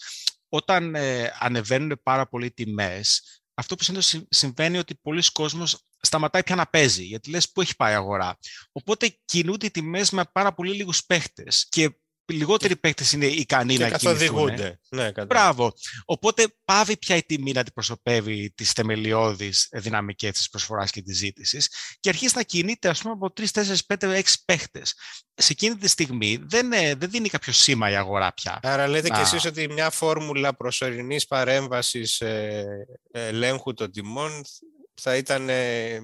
Όταν 0.50 0.96
ε, 0.96 1.34
ανεβαίνουν 1.40 2.00
πάρα 2.04 2.28
πολύ 2.28 2.52
τιμές, 2.52 3.22
αυτό 3.54 3.76
που 3.76 3.84
συνήθως 3.84 4.24
συμβαίνει 4.30 4.78
ότι 4.78 4.96
πολλοί 4.96 5.24
κόσμος 5.32 5.86
σταματάει 6.02 6.44
πια 6.44 6.56
να 6.56 6.66
παίζει, 6.66 7.04
γιατί 7.04 7.30
λες 7.30 7.52
πού 7.52 7.62
έχει 7.62 7.76
πάει 7.76 7.94
η 7.94 7.96
αγορά; 7.96 8.38
Οπότε 8.72 9.18
κινούνται 9.26 9.66
οι 9.66 9.72
τιμές 9.72 10.12
με 10.12 10.24
πάρα 10.32 10.54
πολύ 10.54 10.74
λίγους 10.74 11.06
παίχτες 11.06 11.66
και 11.70 11.90
λιγότεροι 12.34 12.76
παίκτες 12.76 13.12
είναι 13.12 13.26
ικανοί 13.26 13.76
και 13.76 13.88
να 13.88 13.98
κινηθούν. 13.98 14.52
Ναι, 14.90 15.12
Μπράβο. 15.28 15.74
Οπότε 16.06 16.48
πάβει 16.66 16.98
πια 16.98 17.16
η 17.16 17.24
τιμή 17.24 17.52
να 17.52 17.60
αντιπροσωπεύει 17.60 18.52
τις 18.56 18.72
θεμελιώδεις 18.72 19.68
δυναμικές 19.72 20.32
της 20.32 20.50
προσφοράς 20.50 20.92
και 20.92 21.02
της 21.02 21.18
ζήτησης 21.18 21.70
και 22.00 22.10
αρχίζει 22.10 22.34
να 22.36 22.44
κινείται 22.44 22.90
ας 22.90 23.02
πούμε, 23.02 23.14
από 23.14 23.34
3, 23.34 23.46
4, 23.52 23.76
5, 23.88 24.14
6 24.14 24.22
παίχτε. 24.46 24.82
Σε 25.34 25.52
εκείνη 25.52 25.76
τη 25.76 25.88
στιγμή 25.88 26.40
δεν, 26.42 26.72
ε, 26.72 26.96
δεν 26.96 27.10
δίνει 27.10 27.30
κάποιο 27.30 27.54
σήμα 27.54 27.90
η 27.90 27.96
αγορά 27.96 28.34
πια. 28.34 28.60
Άρα 28.64 28.88
λέτε 28.88 29.10
κι 29.10 29.20
εσείς 29.20 29.46
ότι 29.46 29.68
μια 29.68 29.90
φόρμουλα 29.90 30.56
προσωρινής 30.56 31.28
παρέμβασης 31.28 32.22
ε, 32.22 32.66
ελέγχου 33.12 33.74
των 33.74 33.92
τιμών 33.92 34.46
θα 34.94 35.16
ήταν 35.16 35.50
ε, 35.50 36.00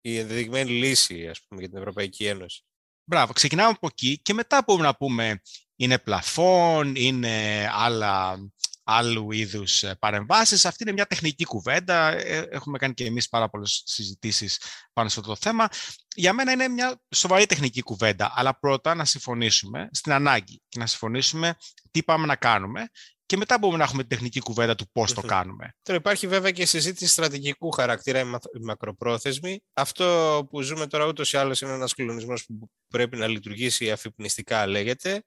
η 0.00 0.18
ενδεδειγμένη 0.18 0.70
λύση 0.70 1.28
ας 1.28 1.40
πούμε, 1.40 1.60
για 1.60 1.70
την 1.70 1.78
Ευρωπαϊκή 1.78 2.26
Ένωση. 2.26 2.64
Μπράβο, 3.04 3.32
ξεκινάμε 3.32 3.68
από 3.68 3.86
εκεί 3.86 4.20
και 4.22 4.34
μετά 4.34 4.62
μπορούμε 4.66 4.86
να 4.86 4.96
πούμε 4.96 5.40
είναι 5.76 5.98
πλαφόν, 5.98 6.94
είναι 6.94 7.68
άλλα, 7.72 8.38
άλλου 8.84 9.32
είδους 9.32 9.82
ε, 9.82 9.96
παρεμβάσεις. 9.98 10.64
Αυτή 10.64 10.82
είναι 10.82 10.92
μια 10.92 11.06
τεχνική 11.06 11.44
κουβέντα. 11.44 12.08
Ε, 12.12 12.46
έχουμε 12.50 12.78
κάνει 12.78 12.94
και 12.94 13.04
εμείς 13.04 13.28
πάρα 13.28 13.48
πολλές 13.48 13.82
συζητήσεις 13.84 14.60
πάνω 14.92 15.08
σε 15.08 15.20
αυτό 15.20 15.30
το 15.30 15.38
θέμα. 15.40 15.68
Για 16.14 16.32
μένα 16.32 16.52
είναι 16.52 16.68
μια 16.68 17.00
σοβαρή 17.14 17.46
τεχνική 17.46 17.82
κουβέντα. 17.82 18.32
Αλλά 18.34 18.58
πρώτα 18.58 18.94
να 18.94 19.04
συμφωνήσουμε 19.04 19.88
στην 19.92 20.12
ανάγκη 20.12 20.62
και 20.68 20.78
να 20.78 20.86
συμφωνήσουμε 20.86 21.56
τι 21.90 22.02
πάμε 22.02 22.26
να 22.26 22.36
κάνουμε 22.36 22.88
και 23.32 23.38
μετά 23.38 23.58
μπορούμε 23.58 23.78
να 23.78 23.84
έχουμε 23.84 24.00
την 24.00 24.10
τεχνική 24.10 24.40
κουβέντα 24.40 24.74
του 24.74 24.90
πώς 24.92 25.12
το 25.12 25.20
κάνουμε. 25.20 25.74
Τώρα 25.82 25.98
υπάρχει 25.98 26.26
βέβαια 26.26 26.50
και 26.50 26.66
συζήτηση 26.66 27.06
στρατηγικού 27.06 27.70
χαρακτήρα 27.70 28.20
η 28.20 28.24
μακροπρόθεσμη. 28.60 29.60
Αυτό 29.72 30.46
που 30.50 30.62
ζούμε 30.62 30.86
τώρα 30.86 31.06
ούτως 31.06 31.32
ή 31.32 31.36
άλλως 31.36 31.60
είναι 31.60 31.72
ένας 31.72 31.94
κλονισμός 31.94 32.44
που 32.44 32.70
πρέπει 32.88 33.16
να 33.16 33.26
λειτουργήσει 33.26 33.90
αφυπνιστικά, 33.90 34.66
λέγεται, 34.66 35.22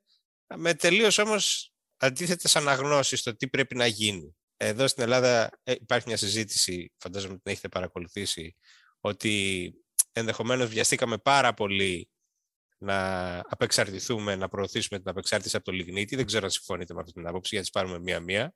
με 0.56 0.74
τελείως 0.74 1.18
όμως 1.18 1.74
αντίθετες 1.98 2.56
αναγνώσεις 2.56 3.20
στο 3.20 3.36
τι 3.36 3.48
πρέπει 3.48 3.76
να 3.76 3.86
γίνει. 3.86 4.36
Εδώ 4.58 4.88
στην 4.88 5.04
Ελλάδα 5.04 5.50
ε, 5.64 5.72
υπάρχει 5.72 6.08
μια 6.08 6.18
συζήτηση, 6.18 6.92
φαντάζομαι 6.98 7.34
την 7.34 7.52
έχετε 7.52 7.68
παρακολουθήσει, 7.68 8.56
ότι 9.00 9.74
ενδεχομένως 10.12 10.70
βιαστήκαμε 10.70 11.18
πάρα 11.18 11.54
πολύ 11.54 12.10
να 12.86 13.38
απεξαρτηθούμε, 13.50 14.36
να 14.36 14.48
προωθήσουμε 14.48 15.00
την 15.00 15.10
απεξάρτηση 15.10 15.56
από 15.56 15.66
το 15.66 15.72
λιγνίτη. 15.72 16.16
Δεν 16.16 16.26
ξέρω 16.26 16.46
αν 16.46 16.52
συμφωνείτε 16.52 16.94
με 16.94 17.00
αυτή 17.00 17.12
την 17.12 17.28
άποψη, 17.28 17.56
γιατί 17.56 17.70
πάρουμε 17.72 18.00
μία-μία. 18.00 18.54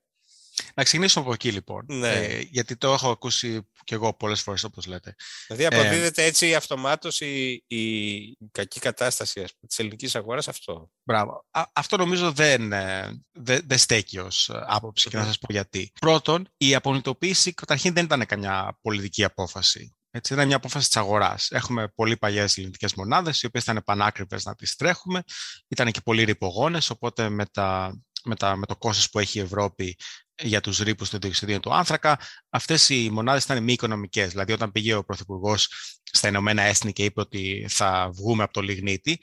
Να 0.75 0.83
ξεκινήσουμε 0.83 1.23
από 1.23 1.33
εκεί 1.33 1.51
λοιπόν. 1.51 1.85
Ναι. 1.87 2.11
Ε, 2.11 2.39
γιατί 2.39 2.77
το 2.77 2.93
έχω 2.93 3.09
ακούσει 3.09 3.69
και 3.83 3.95
εγώ 3.95 4.13
πολλές 4.13 4.41
φορές, 4.41 4.63
όπως 4.63 4.85
λέτε. 4.85 5.15
Δηλαδή, 5.47 5.65
αποδίδεται 5.65 6.23
ε, 6.23 6.25
έτσι 6.25 6.55
αυτομάτως 6.55 7.21
η, 7.21 7.63
η 7.67 8.37
κακή 8.51 8.79
κατάσταση 8.79 9.45
της 9.67 9.79
ελληνικής 9.79 10.15
αγοράς 10.15 10.47
αυτό. 10.47 10.91
Μπράβο. 11.03 11.45
αυτό 11.73 11.97
νομίζω 11.97 12.31
δεν, 12.31 12.71
ε, 12.73 13.21
δεν, 13.31 13.61
δεν 13.65 13.77
στέκει 13.77 14.19
ως 14.19 14.51
άποψη 14.53 15.09
και 15.09 15.17
να 15.17 15.25
σας 15.25 15.37
πω 15.39 15.47
γιατί. 15.53 15.91
Πρώτον, 15.99 16.49
η 16.57 16.75
απονητοποίηση 16.75 17.53
καταρχήν 17.53 17.93
δεν 17.93 18.05
ήταν 18.05 18.25
καμιά 18.25 18.77
πολιτική 18.81 19.23
απόφαση. 19.23 19.93
Έτσι, 20.11 20.33
ήταν 20.33 20.47
μια 20.47 20.55
απόφαση 20.55 20.87
της 20.87 20.97
αγοράς. 20.97 21.51
Έχουμε 21.51 21.87
πολύ 21.87 22.17
παλιές 22.17 22.57
ελληνικές 22.57 22.93
μονάδες, 22.93 23.41
οι 23.41 23.45
οποίες 23.45 23.63
ήταν 23.63 23.81
πανάκριβε 23.85 24.39
να 24.43 24.55
τις 24.55 24.75
τρέχουμε. 24.75 25.23
Ήταν 25.67 25.91
και 25.91 26.01
πολύ 26.01 26.23
ρηπογόνες, 26.23 26.89
οπότε 26.89 27.29
με, 27.29 27.45
τα, 27.45 27.99
με, 28.23 28.35
τα, 28.35 28.55
με 28.55 28.65
το 28.65 28.75
κόστος 28.75 29.09
που 29.09 29.19
έχει 29.19 29.37
η 29.37 29.41
Ευρώπη 29.41 29.97
για 30.41 30.61
τους 30.61 30.79
ρήπους 30.79 31.09
του 31.09 31.19
διοξιδίου 31.19 31.59
του 31.59 31.73
άνθρακα, 31.73 32.19
αυτές 32.49 32.89
οι 32.89 33.09
μονάδες 33.11 33.43
ήταν 33.43 33.63
μη 33.63 33.73
οικονομικές. 33.73 34.29
Δηλαδή, 34.29 34.51
όταν 34.51 34.71
πήγε 34.71 34.93
ο 34.93 35.03
Πρωθυπουργός 35.03 35.67
στα 36.03 36.27
Ηνωμένα 36.27 36.61
Έθνη 36.61 36.93
και 36.93 37.03
είπε 37.03 37.19
ότι 37.21 37.65
θα 37.69 38.09
βγούμε 38.13 38.43
από 38.43 38.53
το 38.53 38.61
λιγνίτη, 38.61 39.19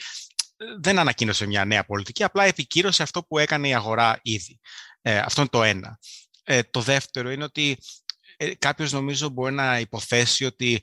δεν 0.80 0.98
ανακοίνωσε 0.98 1.46
μια 1.46 1.64
νέα 1.64 1.84
πολιτική, 1.84 2.24
απλά 2.24 2.44
επικύρωσε 2.44 3.02
αυτό 3.02 3.24
που 3.24 3.38
έκανε 3.38 3.68
η 3.68 3.74
αγορά 3.74 4.18
ήδη. 4.22 4.60
Ε, 5.02 5.18
αυτό 5.18 5.40
είναι 5.40 5.50
το 5.50 5.62
ένα. 5.62 5.98
Ε, 6.44 6.62
το 6.62 6.80
δεύτερο 6.80 7.30
είναι 7.30 7.44
ότι 7.44 7.78
ε, 8.36 8.54
κάποιος 8.54 8.92
νομίζω 8.92 9.28
μπορεί 9.28 9.54
να 9.54 9.78
υποθέσει 9.78 10.44
ότι 10.44 10.80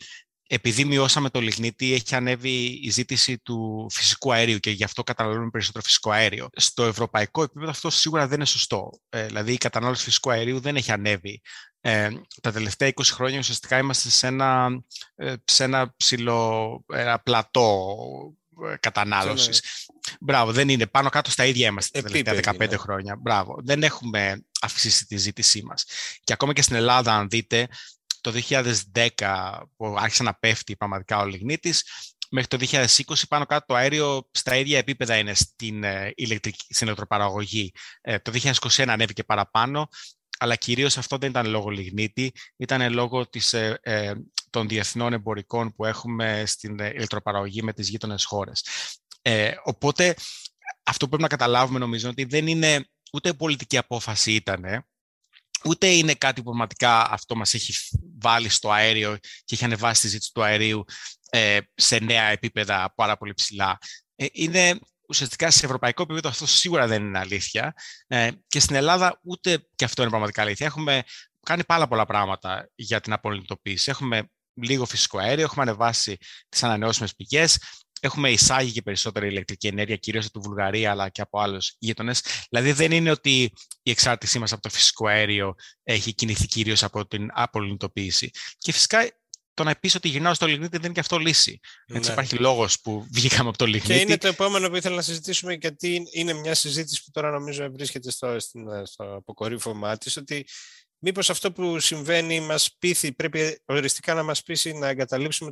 επειδή 0.48 0.86
μειώσαμε 0.86 1.30
το 1.30 1.40
λιγνίτη, 1.42 1.94
έχει 1.94 2.16
ανέβει 2.16 2.80
η 2.84 2.90
ζήτηση 2.90 3.40
του 3.40 3.88
φυσικού 3.90 4.34
αερίου 4.34 4.58
και 4.58 4.70
γι' 4.70 4.84
αυτό 4.84 5.04
καταναλώνουμε 5.04 5.50
περισσότερο 5.50 5.84
φυσικό 5.84 6.12
αέριο. 6.12 6.50
Στο 6.54 6.84
ευρωπαϊκό 6.84 7.44
επίπεδο 7.44 7.70
αυτό 7.70 7.90
σίγουρα 7.90 8.28
δεν 8.28 8.36
είναι 8.36 8.46
σωστό. 8.46 8.90
Ε, 9.10 9.26
δηλαδή 9.26 9.54
η 9.54 9.58
κατανάλωση 9.58 10.04
φυσικού 10.04 10.32
αερίου 10.32 10.60
δεν 10.60 10.76
έχει 10.76 10.92
ανέβει. 10.92 11.42
Ε, 11.82 12.10
τα 12.42 12.52
τελευταία 12.52 12.90
20 12.90 13.02
χρόνια 13.04 13.40
ουσιαστικά 13.40 13.78
είμαστε 13.78 14.10
σε 14.10 14.28
ένα, 14.28 14.70
ε, 15.16 15.34
σε 15.46 15.64
ένα 15.64 15.94
ψηλό 15.98 16.84
ένα 16.94 17.20
πλατό 17.20 17.98
ε, 18.72 18.76
κατανάλωσης. 18.80 19.62
Μπράβο, 20.20 20.52
δεν 20.52 20.70
είναι. 20.70 20.88
Πάνω 20.88 21.10
κάτω 21.10 21.32
στα 21.32 21.46
ίδια 21.46 21.68
είμαστε 21.68 22.02
τα 22.02 22.10
τελευταία 22.10 22.54
15 22.60 22.74
χρόνια. 22.78 23.16
Μπράβο. 23.16 23.60
Δεν 23.64 23.84
έχουμε 23.84 24.46
αυξήσει 24.62 25.06
τη 25.06 25.18
ζήτησή 25.18 25.64
μας. 25.64 25.86
Και 26.24 26.34
ακόμα 26.34 26.54
και 26.54 26.62
στην 26.62 26.76
Ελλάδα, 26.76 27.14
αν 27.14 27.30
δείτε, 27.30 27.68
το 28.22 28.32
2010 28.32 29.62
που 29.76 29.96
άρχισε 29.98 30.24
να 30.24 30.34
πέφτει 30.34 30.76
πραγματικά 30.76 31.20
ο 31.20 31.26
λιγνίτης, 31.26 31.84
μέχρι 32.30 32.48
το 32.48 32.58
2020 32.58 32.86
πάνω 33.30 33.46
κάτω 33.46 33.66
το 33.66 33.74
αέριο 33.76 34.30
στα 34.32 34.56
ίδια 34.56 34.78
επίπεδα 34.78 35.18
είναι 35.18 35.34
στην, 35.34 35.84
ε, 35.84 36.12
ηλεκτρική, 36.16 36.66
στην 36.70 36.88
ηλεκτροπαραγωγή. 36.88 37.72
Ε, 38.02 38.20
το 38.20 38.32
2021 38.32 38.86
ανέβηκε 38.88 39.24
παραπάνω, 39.24 39.88
αλλά 40.38 40.56
κυρίως 40.56 40.98
αυτό 40.98 41.18
δεν 41.18 41.30
ήταν 41.30 41.50
λόγω 41.50 41.70
λιγνίτη, 41.70 42.32
ήταν 42.58 42.94
λόγω 42.94 43.30
της, 43.30 43.54
ε, 43.54 43.80
ε, 43.82 44.14
των 44.54 44.68
διεθνών 44.68 45.14
εμπορικών 45.14 45.74
που 45.74 45.86
έχουμε 45.86 46.44
στην 46.46 46.78
ηλεκτροπαραγωγή 46.78 47.64
με 47.64 47.74
τις 47.74 47.90
γείτονες 47.90 48.26
χώρες. 48.26 48.66
Ε, 49.22 49.52
οπότε 49.64 50.16
αυτό 50.84 51.06
που 51.06 51.08
πρέπει 51.08 51.22
να 51.22 51.38
καταλάβουμε 51.38 51.80
νομίζω 51.80 52.10
ότι 52.10 52.24
δεν 52.24 52.48
είναι 52.48 52.88
ούτε 53.14 53.34
πολιτική 53.34 53.78
απόφαση 53.78 54.32
ήταν, 54.32 54.86
ούτε 55.66 55.88
είναι 55.88 56.14
κάτι 56.14 56.42
που 56.42 56.44
πραγματικά 56.44 57.12
αυτό 57.12 57.36
μας 57.36 57.54
έχει 57.54 57.74
βάλει 58.20 58.50
στο 58.50 58.72
αέριο 58.72 59.18
και 59.20 59.56
έχει 59.56 59.66
ανεβάσει 59.66 60.02
τη 60.02 60.08
ζήτηση 60.08 60.32
του 60.34 60.44
αερίου 60.44 60.84
ε, 61.30 61.60
σε 61.76 62.00
νέα 62.00 62.24
επίπεδα 62.24 62.94
πάρα 62.96 63.18
πολύ 63.18 63.34
ψηλά. 63.34 63.78
Ε, 64.16 64.26
είναι 64.32 64.80
ουσιαστικά 65.08 65.52
σε 65.52 65.66
ευρωπαϊκό 65.66 66.02
επίπεδο 66.02 66.30
αυτό 66.30 66.46
σίγουρα 66.48 66.88
δεν 66.88 67.06
είναι 67.06 67.20
αλήθεια 67.20 67.74
ε, 68.08 68.30
και 68.48 68.60
στην 68.60 68.76
Ελλάδα 68.76 69.20
ούτε 69.24 69.68
και 69.76 69.86
αυτό 69.86 70.02
είναι 70.02 70.12
πραγματικά 70.12 70.42
αλήθεια. 70.42 70.66
Έχουμε 70.66 71.04
κάνει 71.46 71.64
πάρα 71.64 71.88
πολλά 71.88 72.06
πράγματα 72.06 72.70
για 72.76 73.02
την 73.02 73.14
απολυτοποίηση. 73.14 73.90
Έχουμε 73.90 74.30
λίγο 74.54 74.86
φυσικό 74.86 75.18
αέριο, 75.18 75.44
έχουμε 75.44 75.62
ανεβάσει 75.62 76.18
τις 76.50 76.64
ανανεώσιμες 76.64 77.16
πηγές, 77.16 77.58
έχουμε 78.02 78.32
εισάγει 78.32 78.72
και 78.72 78.82
περισσότερη 78.82 79.28
ηλεκτρική 79.28 79.68
ενέργεια, 79.68 79.96
κυρίως 79.96 80.26
από 80.26 80.40
τη 80.40 80.48
Βουλγαρία 80.48 80.92
αλλά 80.92 81.10
και 81.10 81.22
από 81.22 81.40
άλλους 81.40 81.76
γείτονες. 81.80 82.22
Δηλαδή, 82.50 82.72
δεν 82.72 82.92
είναι 82.92 83.12
ότι 83.12 83.54
η 83.84 83.92
εξάρτησή 83.92 84.40
μας 84.40 84.52
από 84.52 84.62
το 84.62 84.70
φυσικό 84.70 85.08
αέριο 85.08 85.56
έχει 85.84 86.14
κινηθεί 86.14 86.46
κυρίως 86.46 86.84
από 86.84 87.08
την 87.08 87.30
απολυνητοποίηση. 87.34 88.30
Και 88.58 88.72
φυσικά 88.72 89.12
το 89.54 89.64
να 89.64 89.76
πεις 89.76 89.96
ότι 89.96 90.08
γυρνάω 90.08 90.34
στο 90.34 90.46
λιγνίτη 90.46 90.70
δεν 90.72 90.84
είναι 90.84 90.94
και 90.94 91.00
αυτό 91.00 91.18
λύση. 91.18 91.60
Έτσι, 91.86 92.08
ναι. 92.08 92.14
υπάρχει 92.14 92.36
λόγος 92.36 92.82
που 92.82 93.08
βγήκαμε 93.12 93.50
από 93.50 93.58
το 93.58 93.66
λιγνίτη. 93.66 93.94
Και 93.94 94.00
είναι 94.00 94.18
το 94.18 94.28
επόμενο 94.28 94.70
που 94.70 94.76
ήθελα 94.76 94.96
να 94.96 95.02
συζητήσουμε, 95.02 95.54
γιατί 95.54 96.08
είναι 96.12 96.34
μια 96.34 96.56
συζήτηση 96.56 97.04
που 97.04 97.12
τώρα 97.12 97.30
νομίζω 97.32 97.72
βρίσκεται 97.72 98.12
στο, 98.12 98.38
στο 98.84 99.16
αποκορύφωμά 99.16 99.98
της, 99.98 100.18
ότι 100.18 100.46
Μήπως 101.06 101.30
αυτό 101.30 101.52
που 101.52 101.80
συμβαίνει 101.80 102.40
μας 102.40 102.76
πείθει, 102.80 103.14
πρέπει 103.14 103.62
οριστικά 103.66 104.14
να 104.14 104.24
μας 104.24 104.44
πείσει 104.44 104.74
να 104.74 104.88
εγκαταλείψουμε 104.88 105.52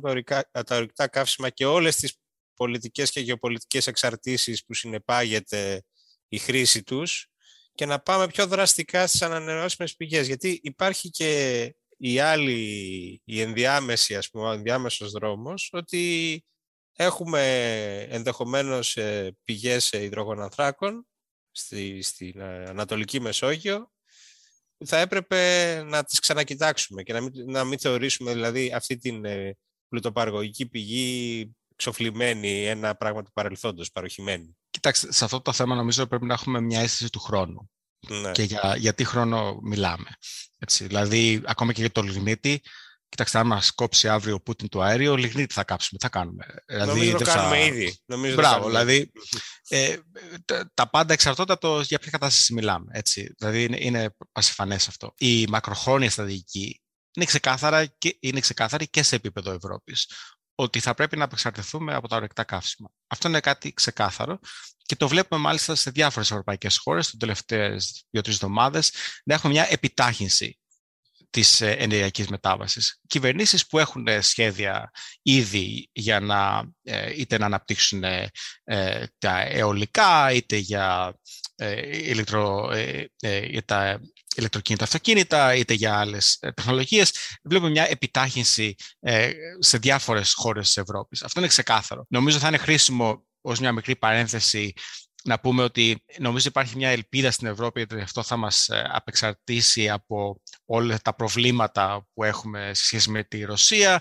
τα 0.64 0.76
ορυκτά 0.76 1.08
καύσιμα 1.08 1.50
και 1.50 1.66
όλες 1.66 1.96
τις 1.96 2.16
πολιτικές 2.54 3.10
και 3.10 3.20
γεωπολιτικές 3.20 3.86
εξαρτήσεις 3.86 4.64
που 4.64 4.74
συνεπάγεται 4.74 5.82
η 6.28 6.38
χρήση 6.38 6.82
τους 6.82 7.26
και 7.74 7.86
να 7.86 8.00
πάμε 8.00 8.26
πιο 8.26 8.46
δραστικά 8.46 9.06
στις 9.06 9.22
ανανεώσιμες 9.22 9.96
πηγές. 9.96 10.26
Γιατί 10.26 10.60
υπάρχει 10.62 11.10
και 11.10 11.74
η 11.96 12.18
άλλη, 12.18 13.22
η 13.24 13.40
ενδιάμεση, 13.40 14.16
ας 14.16 14.30
πούμε, 14.30 14.48
ο 14.48 14.52
ενδιάμεσος 14.52 15.10
δρόμος, 15.10 15.68
ότι 15.72 16.44
έχουμε 16.92 17.42
ενδεχομένως 18.10 18.96
ε, 18.96 19.36
πηγές 19.44 19.92
υδρογονανθράκων 19.92 21.06
στη, 21.50 22.02
στην 22.02 22.40
ε, 22.40 22.64
Ανατολική 22.68 23.20
Μεσόγειο, 23.20 23.91
θα 24.84 24.98
έπρεπε 24.98 25.82
να 25.86 26.04
τις 26.04 26.18
ξανακοιτάξουμε 26.18 27.02
και 27.02 27.12
να 27.12 27.20
μην, 27.20 27.32
να 27.46 27.64
μην 27.64 27.78
θεωρήσουμε 27.78 28.32
δηλαδή 28.32 28.72
αυτή 28.74 28.96
την 28.96 29.24
ε, 29.24 29.56
πλουτοπαργωγική 29.88 30.66
πηγή 30.66 31.50
ξοφλημένη, 31.76 32.66
ένα 32.66 32.94
πράγμα 32.94 33.22
του 33.22 33.32
παρελθόντος, 33.32 33.92
παροχημένη. 33.92 34.56
Κοιτάξτε, 34.70 35.12
σε 35.12 35.24
αυτό 35.24 35.40
το 35.40 35.52
θέμα 35.52 35.74
νομίζω 35.74 36.06
πρέπει 36.06 36.24
να 36.24 36.34
έχουμε 36.34 36.60
μια 36.60 36.80
αίσθηση 36.80 37.10
του 37.10 37.20
χρόνου. 37.20 37.70
Ναι. 38.08 38.32
Και 38.32 38.42
για, 38.42 38.74
για 38.78 38.94
τι 38.94 39.04
χρόνο 39.04 39.58
μιλάμε. 39.62 40.16
Έτσι, 40.58 40.86
δηλαδή, 40.86 41.42
ακόμα 41.44 41.72
και 41.72 41.80
για 41.80 41.90
το 41.90 42.02
λιγνίτη, 42.02 42.62
κοιτάξτε, 43.12 43.38
αν 43.38 43.46
μας 43.46 43.70
κόψει 43.70 44.08
αύριο 44.08 44.34
ο 44.34 44.40
Πούτιν 44.40 44.68
το 44.68 44.80
αέριο, 44.80 45.16
λιγνίτη 45.16 45.54
θα 45.54 45.64
κάψουμε, 45.64 45.98
τι 45.98 46.04
θα 46.04 46.10
κάνουμε; 46.10 46.44
Δηλαδή, 46.66 46.90
Νομίζω 46.90 47.10
το 47.18 47.24
δεν 47.24 47.34
κάνουμε 47.34 47.64
ήδη. 47.64 48.00
Νομίζω 48.04 48.34
το 48.34 48.40
Μπράβο, 48.40 48.54
κάνουμε. 48.62 48.70
δηλαδή 48.84 49.12
ε, 49.68 49.96
τα- 50.44 50.70
τα 50.74 50.90
πάντα 50.90 51.12
εξαρτώνται 51.12 51.52
από 51.52 51.60
το 51.60 51.80
για 51.80 51.98
ποια 51.98 52.10
κατάσταση 52.10 52.54
μιλάμε. 52.54 52.86
Έτσι. 52.92 53.34
Δηλαδή 53.38 53.64
είναι, 53.64 53.76
είναι 53.80 54.16
ασυφανές 54.32 54.88
αυτό. 54.88 55.14
Η 55.18 55.46
μακροχρόνια 55.46 56.10
στρατηγική 56.10 56.82
είναι, 57.16 57.24
ξεκάθαρα 57.26 57.86
και, 57.86 58.16
είναι 58.20 58.40
ξεκάθαρη 58.40 58.88
και 58.88 59.02
σε 59.02 59.16
επίπεδο 59.16 59.52
Ευρώπης 59.52 60.10
ότι 60.54 60.80
θα 60.80 60.94
πρέπει 60.94 61.16
να 61.16 61.24
απεξαρτηθούμε 61.24 61.94
από 61.94 62.08
τα 62.08 62.16
ορεκτά 62.16 62.44
καύσιμα. 62.44 62.88
Αυτό 63.06 63.28
είναι 63.28 63.40
κάτι 63.40 63.72
ξεκάθαρο 63.72 64.38
και 64.82 64.96
το 64.96 65.08
βλέπουμε 65.08 65.40
μάλιστα 65.40 65.74
σε 65.74 65.90
διάφορες 65.90 66.30
ευρωπαϊκές 66.30 66.76
χώρες 66.78 67.10
τις 67.10 67.18
τελευταίες 67.18 68.04
δύο-τρεις 68.10 68.34
εβδομάδες 68.34 68.92
να 69.24 69.34
έχουμε 69.34 69.52
μια 69.52 69.66
επιτάχυνση 69.70 70.58
της 71.32 71.60
ε, 71.60 71.70
ενεργειακής 71.70 72.28
μετάβασης. 72.28 73.00
Κυβερνήσεις 73.06 73.66
που 73.66 73.78
έχουν 73.78 74.06
ε, 74.06 74.20
σχέδια 74.20 74.90
ήδη 75.22 75.88
για 75.92 76.20
να 76.20 76.70
ε, 76.82 77.12
είτε 77.16 77.38
να 77.38 77.46
αναπτύξουν 77.46 78.04
ε, 78.04 78.30
ε, 78.64 79.04
τα 79.18 79.40
αιωλικά, 79.40 80.32
είτε 80.32 80.56
για, 80.56 81.18
ε, 81.54 81.98
ηλεκτρο, 82.10 82.70
ε, 82.72 83.06
ε, 83.20 83.46
για 83.46 83.64
τα 83.64 84.00
ηλεκτροκίνητα 84.36 84.84
αυτοκίνητα, 84.84 85.54
είτε 85.54 85.74
για 85.74 85.98
άλλες 85.98 86.36
ε, 86.40 86.52
τεχνολογίες. 86.52 87.12
Βλέπουμε 87.44 87.70
μια 87.70 87.90
επιτάχυνση 87.90 88.74
ε, 89.00 89.30
σε 89.58 89.78
διάφορες 89.78 90.32
χώρες 90.32 90.66
της 90.66 90.76
Ευρώπης. 90.76 91.22
Αυτό 91.22 91.40
είναι 91.40 91.48
ξεκάθαρο. 91.48 92.06
Νομίζω 92.08 92.38
θα 92.38 92.48
είναι 92.48 92.56
χρήσιμο 92.58 93.26
ως 93.40 93.58
μια 93.60 93.72
μικρή 93.72 93.96
παρένθεση 93.96 94.72
να 95.24 95.40
πούμε 95.40 95.62
ότι 95.62 96.04
νομίζω 96.18 96.48
υπάρχει 96.48 96.76
μια 96.76 96.88
ελπίδα 96.88 97.30
στην 97.30 97.46
Ευρώπη 97.46 97.80
ότι 97.80 98.00
αυτό 98.00 98.22
θα 98.22 98.36
μας 98.36 98.68
ε, 98.68 98.88
απεξαρτήσει 98.92 99.90
από 99.90 100.40
όλα 100.64 100.98
τα 101.02 101.14
προβλήματα 101.14 102.06
που 102.14 102.24
έχουμε 102.24 102.70
σε 102.74 102.84
σχέση 102.84 103.10
με 103.10 103.24
τη 103.24 103.44
Ρωσία. 103.44 104.00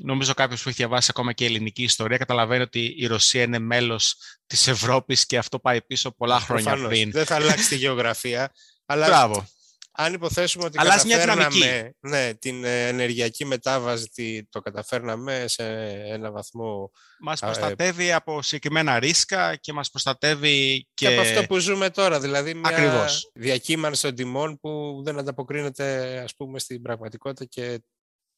Νομίζω 0.00 0.34
κάποιος 0.34 0.62
που 0.62 0.68
έχει 0.68 0.78
διαβάσει 0.78 1.06
ακόμα 1.10 1.32
και 1.32 1.44
ελληνική 1.44 1.82
ιστορία 1.82 2.16
καταλαβαίνει 2.16 2.62
ότι 2.62 2.94
η 2.98 3.06
Ρωσία 3.06 3.42
είναι 3.42 3.58
μέλος 3.58 4.16
της 4.46 4.66
Ευρώπης 4.66 5.26
και 5.26 5.38
αυτό 5.38 5.58
πάει 5.58 5.82
πίσω 5.82 6.14
πολλά 6.14 6.40
χρόνια 6.40 6.64
Προφανώς. 6.64 6.88
πριν. 6.90 7.10
Δεν 7.10 7.26
θα 7.26 7.34
αλλάξει 7.34 7.68
τη 7.68 7.76
γεωγραφία. 7.76 8.52
Αλλά 8.86 9.06
Μπράβο. 9.06 9.46
Αν 10.00 10.12
υποθέσουμε 10.12 10.64
ότι 10.64 10.78
Αλλάζει 10.78 11.06
μια 11.06 11.16
καταφέρναμε 11.18 11.92
ναι, 12.00 12.34
την 12.34 12.64
ε, 12.64 12.88
ενεργειακή 12.88 13.44
μετάβαση, 13.44 14.08
τη- 14.08 14.48
το 14.48 14.60
καταφέρναμε 14.60 15.44
σε 15.48 15.64
ένα 16.08 16.30
βαθμό 16.30 16.90
Μας 17.20 17.42
Α, 17.42 17.46
ε, 17.46 17.50
προστατεύει 17.50 18.12
από 18.12 18.42
συγκεκριμένα 18.42 18.98
ρίσκα 18.98 19.56
και 19.56 19.72
μας 19.72 19.90
προστατεύει 19.90 20.88
και, 20.94 21.06
και... 21.06 21.12
από 21.12 21.20
αυτό 21.20 21.46
που 21.46 21.58
ζούμε 21.58 21.90
τώρα, 21.90 22.20
δηλαδή 22.20 22.54
μια 22.54 22.70
Ακριβώς. 22.70 23.30
διακύμανση 23.34 24.02
των 24.02 24.14
τιμών 24.14 24.58
που 24.60 25.00
δεν 25.04 25.18
ανταποκρίνεται 25.18 26.18
ας 26.24 26.34
πούμε 26.36 26.58
στην 26.58 26.82
πραγματικότητα 26.82 27.44
και 27.44 27.82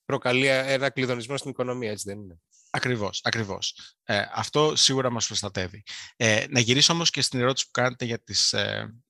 προκαλεί 0.05 0.47
ένα 0.47 0.91
κλειδονισμό 0.91 1.37
στην 1.37 1.51
οικονομία, 1.51 1.91
έτσι 1.91 2.05
δεν 2.09 2.19
είναι; 2.19 2.41
Ακριβώς, 2.71 3.21
ακριβώς. 3.25 3.75
Ε, 4.05 4.23
αυτό 4.35 4.77
σίγουρα 4.77 5.11
μας 5.11 5.27
προστατεύει. 5.27 5.83
Ε, 6.17 6.45
να 6.49 6.61
γυρίσω 6.61 6.93
όμως 6.93 7.11
και 7.11 7.23
στην 7.23 7.41
ερώτηση 7.41 7.65
που 7.65 7.71
κάνετε 7.73 8.05
για 8.05 8.19
τις, 8.19 8.53
ε, 8.53 8.59
ε, 8.61 9.01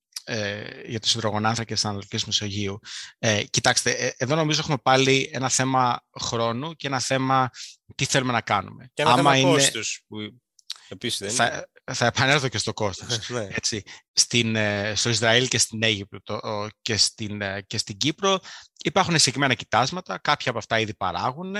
για 0.86 1.00
τους 1.00 1.14
υδρογονάνθρακες 1.14 1.74
της 1.74 1.84
Ανατολικής 1.84 2.24
Μεσογείου. 2.24 2.78
Ε, 3.18 3.42
κοιτάξτε, 3.50 3.90
ε, 3.90 4.12
εδώ 4.16 4.34
νομίζω 4.34 4.60
έχουμε 4.60 4.76
πάλι 4.82 5.30
ένα 5.32 5.48
θέμα 5.48 6.04
χρόνου 6.20 6.74
και 6.74 6.86
ένα 6.86 7.00
θέμα 7.00 7.50
τι 7.94 8.04
θέλουμε 8.04 8.32
να 8.32 8.40
κάνουμε. 8.40 8.90
Και 8.94 9.02
ένα 9.02 9.10
Άμα 9.10 9.18
θέμα 9.18 9.36
είναι- 9.36 9.50
κόστους 9.50 10.02
που 10.08 10.16
επίσης 10.88 11.18
δεν 11.18 11.28
είναι. 11.28 11.36
θα, 11.36 11.68
θα 11.94 12.06
επανέλθω 12.06 12.48
και 12.48 12.58
στο 12.58 12.72
κόστος. 12.72 13.28
ναι. 13.28 13.46
Έτσι, 13.50 13.82
στην, 14.12 14.56
ε, 14.56 14.92
στο 14.96 15.08
Ισραήλ 15.08 15.48
και 15.48 15.58
στην 15.58 15.82
Αίγυπτο 15.82 16.22
το- 16.22 16.48
ο- 16.48 16.68
και 16.82 16.96
στην, 16.96 17.40
ε, 17.42 17.62
και 17.66 17.78
στην 17.78 17.96
Κύπρο 17.96 18.38
υπάρχουν 18.84 19.18
συγκεκριμένα 19.18 19.54
κοιτάσματα, 19.54 20.18
κάποια 20.18 20.50
από 20.50 20.58
αυτά 20.58 20.78
ήδη 20.78 20.94
παράγουν, 20.94 21.56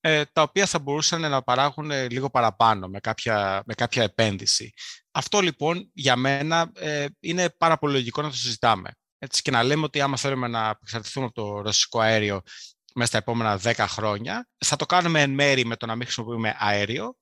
ε, 0.00 0.24
τα 0.32 0.42
οποία 0.42 0.66
θα 0.66 0.78
μπορούσαν 0.78 1.20
να 1.20 1.42
παράγουν 1.42 1.90
ε, 1.90 2.08
λίγο 2.08 2.30
παραπάνω 2.30 2.88
με 2.88 3.00
κάποια, 3.00 3.62
με 3.66 3.74
κάποια 3.74 4.02
επένδυση. 4.02 4.72
Αυτό 5.10 5.40
λοιπόν 5.40 5.90
για 5.94 6.16
μένα 6.16 6.70
ε, 6.74 7.06
είναι 7.20 7.50
πάρα 7.58 7.78
πολύ 7.78 7.92
λογικό 7.92 8.22
να 8.22 8.30
το 8.30 8.36
συζητάμε. 8.36 8.90
Έτσι, 9.18 9.42
και 9.42 9.50
να 9.50 9.62
λέμε 9.62 9.84
ότι 9.84 10.00
άμα 10.00 10.16
θέλουμε 10.16 10.48
να 10.48 10.78
εξαρτηθούμε 10.82 11.26
από 11.26 11.34
το 11.34 11.60
ρωσικό 11.60 12.00
αέριο 12.00 12.42
μέσα 12.94 13.08
στα 13.08 13.18
επόμενα 13.18 13.60
10 13.62 13.74
χρόνια, 13.88 14.48
θα 14.58 14.76
το 14.76 14.86
κάνουμε 14.86 15.20
εν 15.22 15.30
μέρη 15.30 15.64
με 15.64 15.76
το 15.76 15.86
να 15.86 15.94
μην 15.96 16.04
χρησιμοποιούμε 16.04 16.56
αέριο, 16.58 17.16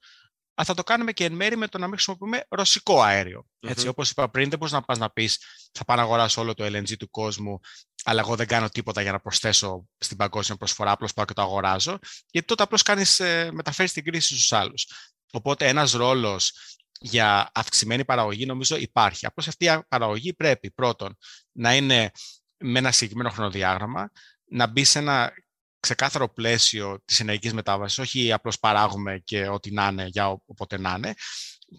αλλά 0.59 0.67
θα 0.67 0.75
το 0.75 0.83
κάνουμε 0.83 1.13
και 1.13 1.25
εν 1.25 1.33
μέρη 1.33 1.57
με 1.57 1.69
το 1.69 1.79
να 1.79 1.85
μην 1.87 1.95
χρησιμοποιούμε 1.95 2.45
ρωσικό 2.49 3.03
αέριο. 3.03 3.47
Έτσι, 3.61 3.85
Μμμ. 3.85 3.91
όπως 3.91 4.11
είπα 4.11 4.31
πριν, 4.31 4.49
δεν 4.49 4.59
μπορείς 4.59 4.75
να 4.75 4.83
πας 4.83 4.99
να 4.99 5.11
πεις 5.11 5.39
θα 5.73 5.85
πάω 5.85 5.97
να 5.97 6.03
αγοράσω 6.03 6.41
όλο 6.41 6.55
το 6.55 6.65
LNG 6.65 6.97
του 6.97 7.11
κόσμου, 7.11 7.61
αλλά 8.05 8.21
εγώ 8.21 8.37
δεν 8.37 8.47
κάνω 8.47 8.69
τίποτα 8.69 9.03
για 9.03 9.13
να 9.13 9.21
προσθέσω 9.21 9.89
στην 9.99 10.17
παγκόσμια 10.17 10.57
προσφορά, 10.57 10.91
απλώς 10.91 11.13
πάω 11.13 11.25
και 11.25 11.33
το 11.33 11.43
αγοράζω, 11.43 11.99
γιατί 12.31 12.47
τότε 12.47 12.63
απλώς 12.63 12.83
κάνεις, 12.83 13.21
ε, 13.21 13.51
μεταφέρεις 13.53 13.93
την 13.93 14.05
κρίση 14.05 14.35
στους 14.35 14.53
άλλους. 14.53 14.87
Οπότε 15.33 15.69
ένας 15.69 15.93
ρόλος 15.93 16.53
για 17.01 17.51
αυξημένη 17.55 18.05
παραγωγή 18.05 18.47
νομίζω 18.47 18.77
υπάρχει. 18.77 19.27
Απλώς 19.27 19.49
αυτή 19.49 19.65
η 19.65 19.79
παραγωγή 19.89 20.35
πρέπει 20.35 20.71
πρώτον 20.71 21.17
να 21.53 21.75
είναι 21.75 22.11
με 22.57 22.79
ένα 22.79 22.93
συγκεκριμένο 22.93 23.31
χρονοδιάγραμμα, 23.31 24.11
να 24.45 24.67
μπει 24.67 24.85
σε 24.85 24.99
ένα 24.99 25.33
ξεκάθαρο 25.81 26.33
πλαίσιο 26.33 27.03
της 27.05 27.21
ενεργικής 27.21 27.53
μετάβασης, 27.53 27.99
όχι 27.99 28.33
απλώς 28.33 28.59
παράγουμε 28.59 29.19
και 29.25 29.49
ό,τι 29.49 29.71
να 29.73 29.87
είναι 29.89 30.07
για 30.07 30.31
ο- 30.31 30.43
όποτε 30.47 30.79
να 30.79 30.95
είναι. 30.97 31.15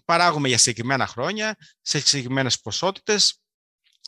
Παράγουμε 0.04 0.48
για 0.48 0.58
συγκεκριμένα 0.58 1.06
χρόνια, 1.06 1.56
σε 1.80 2.00
συγκεκριμένες 2.00 2.60
ποσότητες, 2.60 3.40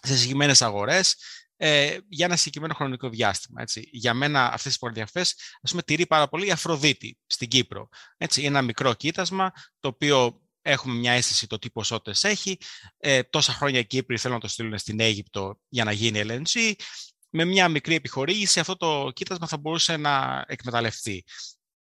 σε 0.02 0.14
συγκεκριμένες 0.16 0.62
αγορές, 0.62 1.16
ε, 1.56 1.98
για 2.08 2.26
ένα 2.26 2.36
συγκεκριμένο 2.36 2.74
χρονικό 2.74 3.08
διάστημα. 3.08 3.62
Έτσι. 3.62 3.88
Για 3.92 4.14
μένα 4.14 4.44
αυτές 4.46 4.62
τις 4.62 4.78
προδιαφές, 4.78 5.34
ας 5.62 5.70
πούμε, 5.70 5.82
τηρεί 5.82 6.06
πάρα 6.06 6.28
πολύ 6.28 6.46
η 6.46 6.50
Αφροδίτη 6.50 7.18
στην 7.26 7.48
Κύπρο. 7.48 7.88
Έτσι, 8.16 8.42
ένα 8.42 8.62
μικρό 8.62 8.94
κοίτασμα, 8.94 9.52
το 9.80 9.88
οποίο 9.88 10.40
έχουμε 10.62 10.94
μια 10.94 11.12
αίσθηση 11.12 11.46
το 11.46 11.58
τι 11.58 11.70
ποσότητες 11.70 12.24
έχει. 12.24 12.58
Ε, 12.98 13.22
τόσα 13.22 13.52
χρόνια 13.52 13.78
οι 13.80 13.86
Κύπροι 13.86 14.18
θέλουν 14.18 14.36
να 14.36 14.42
το 14.42 14.48
στείλουν 14.48 14.78
στην 14.78 15.00
Αίγυπτο 15.00 15.58
για 15.68 15.84
να 15.84 15.92
γίνει 15.92 16.20
LNG. 16.24 16.72
Με 17.34 17.44
μια 17.44 17.68
μικρή 17.68 17.94
επιχορήγηση 17.94 18.60
αυτό 18.60 18.76
το 18.76 19.10
κοίτασμα 19.14 19.46
θα 19.46 19.56
μπορούσε 19.58 19.96
να 19.96 20.44
εκμεταλλευτεί. 20.48 21.24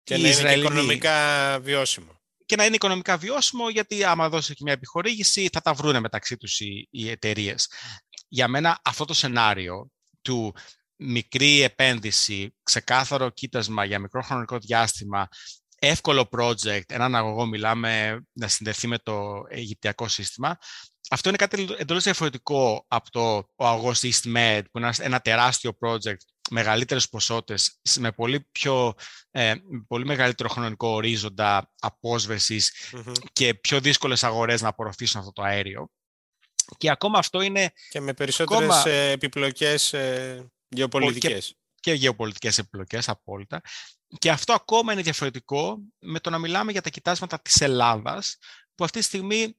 Και 0.03 0.13
Οι 0.13 0.17
να 0.17 0.23
είναι 0.23 0.27
και 0.33 0.37
Ισραηλινοί- 0.39 0.71
οικονομικά 0.71 1.59
βιώσιμο. 1.59 2.21
και 2.45 2.55
να 2.55 2.65
είναι 2.65 2.75
οικονομικά 2.75 3.17
βιώσιμο, 3.17 3.69
γιατί 3.69 4.03
άμα 4.03 4.29
δώσει 4.29 4.53
και 4.53 4.63
μια 4.63 4.73
επιχορήγηση 4.73 5.49
θα 5.51 5.61
τα 5.61 5.73
βρούνε 5.73 5.99
μεταξύ 5.99 6.37
τους 6.37 6.59
οι, 6.59 6.87
οι 6.91 7.09
εταιρείες. 7.09 7.69
Για 8.27 8.47
μένα 8.47 8.79
αυτό 8.83 9.05
το 9.05 9.13
σενάριο 9.13 9.89
του 10.21 10.55
μικρή 10.95 11.61
επένδυση, 11.61 12.55
ξεκάθαρο 12.63 13.29
κοίτασμα 13.29 13.85
για 13.85 13.99
μικρό 13.99 14.21
χρονικό 14.21 14.57
διάστημα, 14.57 15.27
εύκολο 15.79 16.29
project, 16.31 16.81
έναν 16.87 17.15
αγωγό 17.15 17.45
μιλάμε 17.45 18.21
να 18.33 18.47
συνδεθεί 18.47 18.87
με 18.87 18.97
το 18.97 19.43
Αιγυπτιακό 19.49 20.07
σύστημα, 20.07 20.57
αυτό 21.09 21.29
είναι 21.29 21.37
κάτι 21.37 21.67
εντελώς 21.77 22.03
διαφορετικό 22.03 22.85
από 22.87 23.11
το 23.11 23.35
ο 23.55 23.67
αγωγός 23.67 23.99
EastMed, 24.03 24.61
που 24.71 24.77
είναι 24.77 24.91
ένας 24.99 25.21
τεράστιο 25.21 25.77
project, 25.79 26.17
μεγαλύτερες 26.49 27.09
ποσότητες, 27.09 27.79
με 27.99 28.11
πολύ, 28.11 28.47
πιο, 28.51 28.93
ε, 29.31 29.55
με 29.69 29.83
πολύ 29.87 30.05
μεγαλύτερο 30.05 30.49
χρονικό 30.49 30.87
ορίζοντα 30.87 31.71
απόσβεσης 31.79 32.73
Μμμ. 32.93 33.13
και 33.33 33.53
πιο 33.53 33.79
δύσκολες 33.79 34.23
αγορές 34.23 34.61
να 34.61 34.67
απορροφήσουν 34.67 35.19
αυτό 35.19 35.31
το 35.33 35.41
αέριο. 35.41 35.89
Και 36.77 36.89
ακόμα 36.89 37.19
αυτό 37.19 37.41
είναι 37.41 37.71
Και 37.89 37.99
με 37.99 38.13
περισσότερες 38.13 38.63
Ακόμα- 38.69 38.87
ε, 38.89 39.11
επιπλοκές 39.11 39.93
ε, 39.93 40.49
γεωπολιτικές. 40.67 41.55
και 41.79 41.93
γεωπολιτικές 41.93 42.57
επιπλοκές 42.57 43.09
απόλυτα. 43.09 43.61
Και 44.19 44.31
αυτό 44.31 44.53
ακόμα 44.53 44.93
είναι 44.93 45.01
διαφορετικό 45.01 45.77
με 45.99 46.19
το 46.19 46.29
να 46.29 46.37
μιλάμε 46.37 46.71
για 46.71 46.81
τα 46.81 46.89
κοιτάσματα 46.89 47.41
της 47.41 47.61
Ελλάδας, 47.61 48.37
που 48.75 48.83
αυτή 48.83 48.99
τη 48.99 49.05
στιγμή 49.05 49.57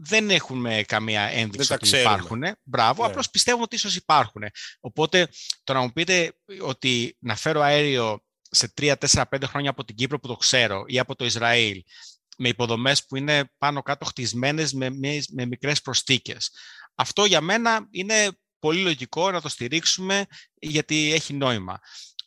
δεν 0.00 0.30
έχουμε 0.30 0.84
καμία 0.86 1.20
ένδειξη 1.22 1.68
τα 1.68 1.74
ότι 1.74 1.84
ξέρουμε. 1.84 2.10
υπάρχουν. 2.14 2.42
Μπράβο, 2.62 3.02
Ναι. 3.02 3.08
απλώς 3.08 3.30
πιστεύουμε 3.30 3.62
ότι 3.62 3.76
ίσως 3.76 3.96
υπάρχουν. 3.96 4.42
Οπότε 4.80 5.28
το 5.64 5.72
να 5.72 5.80
μου 5.80 5.92
πείτε 5.92 6.32
ότι 6.60 7.16
να 7.18 7.36
φέρω 7.36 7.60
αέριο 7.60 8.22
σε 8.50 8.72
3, 8.80 8.96
4, 8.96 9.24
5 9.28 9.46
χρόνια 9.46 9.70
από 9.70 9.84
την 9.84 9.96
Κύπρο 9.96 10.18
που 10.20 10.28
το 10.28 10.36
ξέρω 10.36 10.84
ή 10.86 10.98
από 10.98 11.14
το 11.14 11.24
Ισραήλ 11.24 11.82
με 12.38 12.48
υποδομές 12.48 13.06
που 13.06 13.16
είναι 13.16 13.52
πάνω 13.58 13.82
κάτω 13.82 14.04
χτισμένες 14.04 14.72
με, 14.72 14.90
μες, 14.90 15.28
με 15.32 15.46
μικρές 15.46 15.80
προστίκες. 15.82 16.50
Αυτό 16.94 17.24
για 17.24 17.40
μένα 17.40 17.86
είναι 17.90 18.28
πολύ 18.58 18.80
λογικό 18.80 19.30
να 19.30 19.40
το 19.40 19.48
στηρίξουμε 19.48 20.26
γιατί 20.54 21.12
έχει 21.12 21.34
νόημα. 21.34 21.78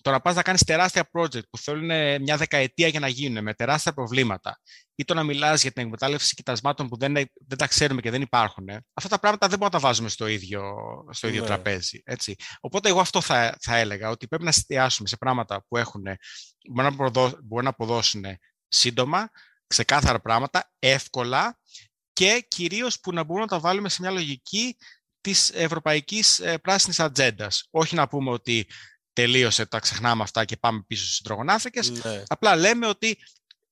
Το 0.02 0.12
να 0.12 0.22
πας 0.22 0.36
να 0.36 0.42
κάνεις 0.42 0.64
τεράστια 0.64 1.10
project 1.14 1.50
που 1.50 1.58
θέλουν 1.58 2.22
μια 2.22 2.38
δεκαετία 2.38 2.88
για 2.88 3.00
να 3.00 3.08
γίνουν 3.08 3.44
με 3.44 3.54
τεράστια 3.54 3.94
προβλήματα, 3.94 4.60
ή 4.96 5.04
το 5.04 5.14
να 5.14 5.24
μιλάς 5.24 5.62
για 5.62 5.72
την 5.72 5.84
εκμετάλλευση 5.84 6.36
κοιτασμάτων 6.36 6.88
που 6.88 6.98
δεν, 6.98 7.14
δεν 7.48 7.58
τα 7.58 7.68
ξέρουμε 7.68 8.02
και 8.02 8.10
δεν 8.12 8.22
υπάρχουν, 8.22 8.70
αυτά 8.94 9.10
τα 9.10 9.20
πράγματα 9.20 9.48
δεν 9.48 9.58
μπορούμε 9.58 9.78
να 9.78 9.82
τα 9.82 9.88
βάζουμε 9.88 10.10
στο 10.10 10.28
ίδιο, 10.28 10.74
στο 11.10 11.28
ίδιο 11.28 11.42
ναι. 11.42 11.48
τραπέζι. 11.48 12.02
Έτσι. 12.04 12.36
Οπότε, 12.60 12.90
εγώ 12.90 13.00
αυτό 13.00 13.22
θα, 13.22 13.58
θα 13.62 13.78
έλεγα, 13.78 14.10
ότι 14.10 14.28
πρέπει 14.28 14.44
να 14.44 14.50
εστιάσουμε 14.50 15.08
σε 15.08 15.18
πράγματα 15.18 15.66
που 15.68 15.78
έχουν, 15.78 16.04
μπορούν, 16.72 16.96
να 16.96 17.10
μπορούν 17.44 17.64
να 17.64 17.70
αποδώσουν 17.70 18.24
σύντομα, 18.68 19.30
ξεκάθαρα 19.68 20.20
πράγματα, 20.20 20.72
εύκολα 20.80 21.58
και 22.14 22.46
κυρίως 22.48 23.00
που 23.00 23.14
να 23.14 23.24
μπορούμε 23.24 23.46
να 23.46 23.52
τα 23.52 23.60
βάλουμε 23.60 23.90
σε 23.90 24.02
μια 24.02 24.12
λογική 24.12 24.76
της 25.22 25.50
ευρωπαϊκής 25.50 26.40
ε, 26.40 26.58
πράσινης 26.58 27.00
ατζέντας. 27.00 27.68
Όχι 27.72 27.96
να 27.96 28.08
πούμε 28.08 28.32
ότι 28.32 28.68
τελείωσε, 29.14 29.66
τα 29.66 29.80
ξεχνάμε 29.80 30.24
αυτά 30.24 30.46
και 30.46 30.58
πάμε 30.58 30.84
πίσω 30.88 31.06
στις 31.06 31.22
τρογονάθρικες. 31.22 31.90
Ναι. 31.90 32.24
Απλά 32.28 32.56
λέμε 32.56 32.88
ότι 32.88 33.18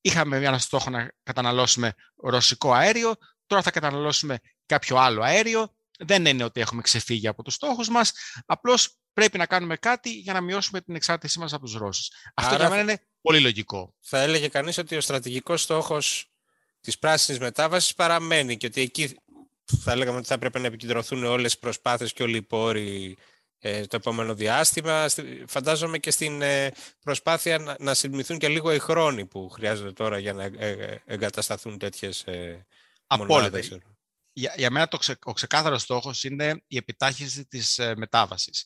είχαμε 0.01 0.37
ένα 0.37 0.57
στόχο 0.57 0.89
να 0.89 1.11
καταναλώσουμε 1.23 1.93
ρωσικό 2.23 2.73
αέριο, 2.73 3.15
τώρα 3.45 3.61
θα 3.61 3.71
καταναλώσουμε 3.71 4.39
κάποιο 4.65 4.97
άλλο 4.97 5.21
αέριο. 5.21 5.73
Δεν 5.99 6.25
είναι 6.25 6.43
ότι 6.43 6.61
έχουμε 6.61 6.81
ξεφύγει 6.81 7.27
από 7.27 7.43
τους 7.43 7.53
στόχους 7.53 7.89
μας, 7.89 8.11
απλώς 8.45 8.97
πρέπει 9.13 9.37
να 9.37 9.45
κάνουμε 9.45 9.75
κάτι 9.75 10.09
για 10.11 10.33
να 10.33 10.41
μειώσουμε 10.41 10.81
την 10.81 10.95
εξάρτησή 10.95 11.39
μας 11.39 11.53
από 11.53 11.65
τους 11.65 11.75
Ρώσους. 11.75 12.11
Αυτό 12.33 12.55
για 12.55 12.69
μένα 12.69 12.81
είναι 12.81 13.01
πολύ 13.21 13.39
λογικό. 13.39 13.93
Θα 13.99 14.19
έλεγε 14.21 14.47
κανείς 14.47 14.77
ότι 14.77 14.95
ο 14.95 15.01
στρατηγικός 15.01 15.61
στόχος 15.61 16.31
της 16.81 16.99
πράσινης 16.99 17.39
μετάβασης 17.39 17.93
παραμένει 17.93 18.57
και 18.57 18.65
ότι 18.65 18.81
εκεί 18.81 19.19
θα 19.81 19.95
λέγαμε 19.95 20.17
ότι 20.17 20.27
θα 20.27 20.37
πρέπει 20.37 20.59
να 20.59 20.67
επικεντρωθούν 20.67 21.23
όλες 21.23 21.53
οι 21.53 21.59
προσπάθειες 21.59 22.13
και 22.13 22.23
όλοι 22.23 22.37
οι 22.37 22.41
πόροι 22.41 23.17
ε, 23.17 23.23
το 23.59 23.95
επόμενο 23.95 24.35
διάστημα. 24.35 25.09
Φαντάζομαι 25.47 25.97
και 25.97 26.11
στην 26.11 26.41
ε, 26.41 26.71
προσπάθεια 27.03 27.57
να, 27.57 27.75
να 27.79 27.93
συντμηθούν 27.93 28.37
και 28.37 28.47
λίγο 28.47 28.73
οι 28.73 28.79
χρόνοι 28.79 29.25
που 29.25 29.49
χρειάζονται 29.49 29.91
τώρα 29.91 30.19
για 30.19 30.33
να 30.33 30.43
ε, 30.43 31.01
εγκατασταθούν 31.05 31.77
τέτοιες 31.77 32.21
ε, 32.21 32.65
Απόλυτα. 33.07 33.59
Για, 34.33 34.53
για 34.57 34.71
μένα 34.71 34.87
το 34.87 34.97
ξε, 34.97 35.17
ο 35.23 35.33
ξεκάθαρος 35.33 35.81
στόχος 35.81 36.23
είναι 36.23 36.63
η 36.67 36.77
επιτάχυνση 36.77 37.45
της 37.45 37.79
μετάβασης. 37.95 38.65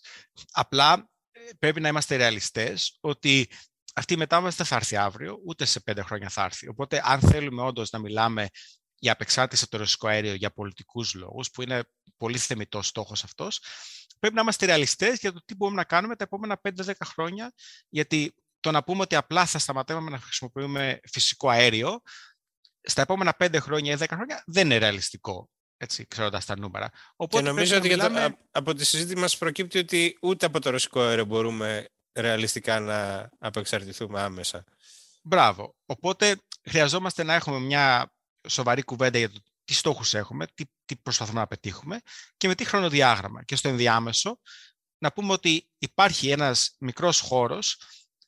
Απλά 0.51 1.09
πρέπει 1.59 1.81
να 1.81 1.87
είμαστε 1.87 2.15
ρεαλιστές 2.15 2.97
ότι 2.99 3.49
αυτή 3.93 4.13
η 4.13 4.17
μετάβαση 4.17 4.57
δεν 4.57 4.65
θα 4.65 4.75
έρθει 4.75 4.95
αύριο, 4.95 5.39
ούτε 5.45 5.65
σε 5.65 5.79
πέντε 5.79 6.01
χρόνια 6.01 6.29
θα 6.29 6.43
έρθει. 6.43 6.67
Οπότε, 6.67 7.01
αν 7.05 7.19
θέλουμε 7.19 7.61
όντως 7.61 7.89
να 7.89 7.99
μιλάμε 7.99 8.47
για 8.95 9.11
απεξάρτηση 9.11 9.63
από 9.63 9.71
το 9.71 9.77
ρωσικό 9.77 10.07
αέριο 10.07 10.33
για 10.33 10.51
πολιτικούς 10.51 11.13
λόγους, 11.13 11.51
που 11.51 11.61
είναι 11.61 11.83
πολύ 12.17 12.37
θεμητός 12.37 12.87
στόχος 12.87 13.23
αυτός, 13.23 13.59
πρέπει 14.23 14.37
να 14.37 14.41
είμαστε 14.41 14.65
ρεαλιστές 14.65 15.19
για 15.19 15.33
το 15.33 15.41
τι 15.45 15.55
μπορούμε 15.55 15.77
να 15.77 15.83
κάνουμε 15.83 16.15
τα 16.15 16.23
επόμενα 16.23 16.61
5-10 16.61 16.91
χρόνια, 17.05 17.53
γιατί 17.89 18.33
το 18.59 18.71
να 18.71 18.83
πούμε 18.83 19.01
ότι 19.01 19.15
απλά 19.15 19.45
θα 19.45 19.59
σταματάμε 19.59 20.09
να 20.09 20.19
χρησιμοποιούμε 20.19 20.99
φυσικό 21.11 21.49
αέριο, 21.49 22.01
στα 22.81 23.01
επόμενα 23.01 23.35
5 23.39 23.55
χρόνια 23.59 23.93
ή 23.93 23.97
10 23.99 24.05
χρόνια 24.09 24.43
δεν 24.45 24.65
είναι 24.65 24.77
ρεαλιστικό 24.77 25.49
έτσι, 25.77 26.07
ξέροντας 26.07 26.45
τα 26.45 26.57
νούμερα. 26.57 26.89
Οπότε 27.15 27.43
και 27.43 27.49
νομίζω 27.49 27.77
ότι 27.77 27.87
μιλάμε... 27.87 28.37
από 28.51 28.73
τη 28.73 28.85
συζήτηση 28.85 29.15
μας 29.15 29.37
προκύπτει 29.37 29.77
ότι 29.79 30.17
ούτε 30.21 30.45
από 30.45 30.59
το 30.59 30.69
ρωσικό 30.69 31.01
αέριο 31.01 31.25
μπορούμε 31.25 31.89
ρεαλιστικά 32.13 32.79
να 32.79 33.29
απεξαρτηθούμε 33.39 34.21
άμεσα. 34.21 34.63
Μπράβο. 35.23 35.75
Οπότε 35.85 36.35
χρειαζόμαστε 36.69 37.23
να 37.23 37.33
έχουμε 37.33 37.59
μια 37.59 38.13
σοβαρή 38.47 38.83
κουβέντα 38.83 39.17
για 39.17 39.29
το 39.29 39.39
τι 39.63 39.73
στόχους 39.73 40.13
έχουμε, 40.13 40.47
τι, 40.53 40.63
τι 40.85 40.95
προσπαθούμε 40.95 41.39
να 41.39 41.47
πετύχουμε 41.47 41.99
και 42.37 42.47
με 42.47 42.55
τι 42.55 42.65
χρονοδιάγραμμα. 42.65 43.43
Και 43.43 43.55
στο 43.55 43.69
ενδιάμεσο 43.69 44.39
να 44.97 45.11
πούμε 45.11 45.33
ότι 45.33 45.69
υπάρχει 45.77 46.29
ένας 46.29 46.75
μικρός 46.79 47.19
χώρος 47.19 47.77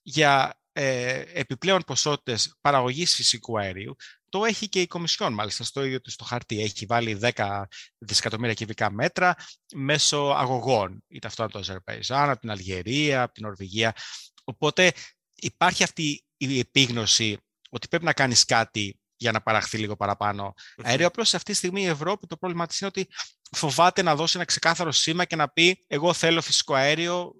για 0.02 0.60
ε, 0.72 1.24
επιπλέον 1.34 1.84
ποσότητες 1.86 2.56
παραγωγής 2.62 3.16
φυσικού 3.16 3.60
αερίου. 3.60 3.96
Το 4.30 4.46
έχει 4.46 4.70
και 4.70 4.82
η 4.82 4.88
Κομισιόν 4.88 5.34
μάλιστα 5.34 5.64
στο 5.64 5.84
ίδιο 5.84 6.02
του 6.02 6.12
στο 6.12 6.24
χαρτί. 6.24 6.62
Έχει 6.62 6.86
βάλει 6.86 7.20
10 7.22 7.64
δισεκατομμύρια 7.98 8.54
κυβικά 8.54 8.92
μέτρα 8.92 9.36
μέσω 9.74 10.18
αγωγών. 10.18 11.04
Είτε 11.08 11.28
αυτό 11.28 11.44
από 11.44 11.52
το 11.52 11.60
Αζερπαϊζάν, 11.60 12.30
από 12.30 12.40
την 12.40 12.50
Αλγερία, 12.50 13.22
από 13.22 13.34
την 13.34 13.46
Ορβηγία. 13.46 13.96
Οπότε 14.44 14.92
υπάρχει 15.36 15.84
αυτή 15.84 16.26
η 16.38 16.60
επίγνωση 16.60 17.38
ότι 17.70 17.88
πρέπει 17.88 18.06
να 18.06 18.14
κάνεις 18.14 18.46
κάτι 18.46 19.00
για 19.16 19.32
να 19.32 19.42
παραχθεί 19.42 19.78
λίγο 19.78 19.96
παραπάνω 19.96 20.54
αέριο. 20.84 21.08
Απλώς 21.08 21.30
σε 21.30 21.36
αυτή 21.36 21.52
τη 21.52 21.58
στιγμή 21.58 21.82
η 21.82 21.86
Ευρώπη 21.86 22.28
το 22.28 22.38
πρόβλημα 22.38 22.66
της 22.66 22.80
είναι 22.80 22.92
ότι 22.96 23.08
φοβάται 23.52 24.02
να 24.02 24.16
δώσει 24.16 24.34
ένα 24.36 24.46
ξεκάθαρο 24.46 24.92
σήμα 24.92 25.26
και 25.26 25.36
να 25.36 25.50
πει: 25.50 25.84
Εγώ 25.88 26.14
θέλω 26.14 26.42
φυσικό 26.42 26.74
αέριο, 26.74 27.32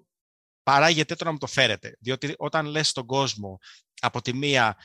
παράγετε 0.62 1.14
το 1.14 1.24
να 1.24 1.32
μου 1.32 1.38
το 1.38 1.46
φέρετε. 1.46 1.96
Διότι 2.00 2.34
όταν 2.36 2.66
λες 2.66 2.88
στον 2.88 3.06
κόσμο 3.06 3.58
από 4.00 4.22
τη 4.22 4.34
μία 4.34 4.76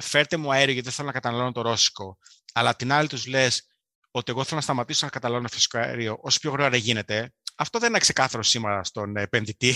φέρτε 0.00 0.36
μου 0.36 0.52
αέριο 0.52 0.72
γιατί 0.72 0.86
δεν 0.86 0.92
θέλω 0.92 1.06
να 1.06 1.12
καταναλώνω 1.12 1.52
το 1.52 1.62
ρώσικο, 1.62 2.18
αλλά 2.52 2.76
την 2.76 2.92
άλλη 2.92 3.08
τους 3.08 3.26
λες 3.26 3.66
ότι 4.10 4.30
εγώ 4.30 4.44
θέλω 4.44 4.56
να 4.56 4.62
σταματήσω 4.62 5.04
να 5.04 5.10
καταναλώνω 5.10 5.48
φυσικό 5.48 5.78
αέριο 5.78 6.18
όσο 6.20 6.38
πιο 6.38 6.50
γρήγορα 6.50 6.76
γίνεται, 6.76 7.32
αυτό 7.60 7.78
δεν 7.78 7.88
είναι 7.88 7.98
ξεκάθαρο 7.98 8.42
σήμερα 8.42 8.84
στον 8.84 9.16
επενδυτή. 9.16 9.74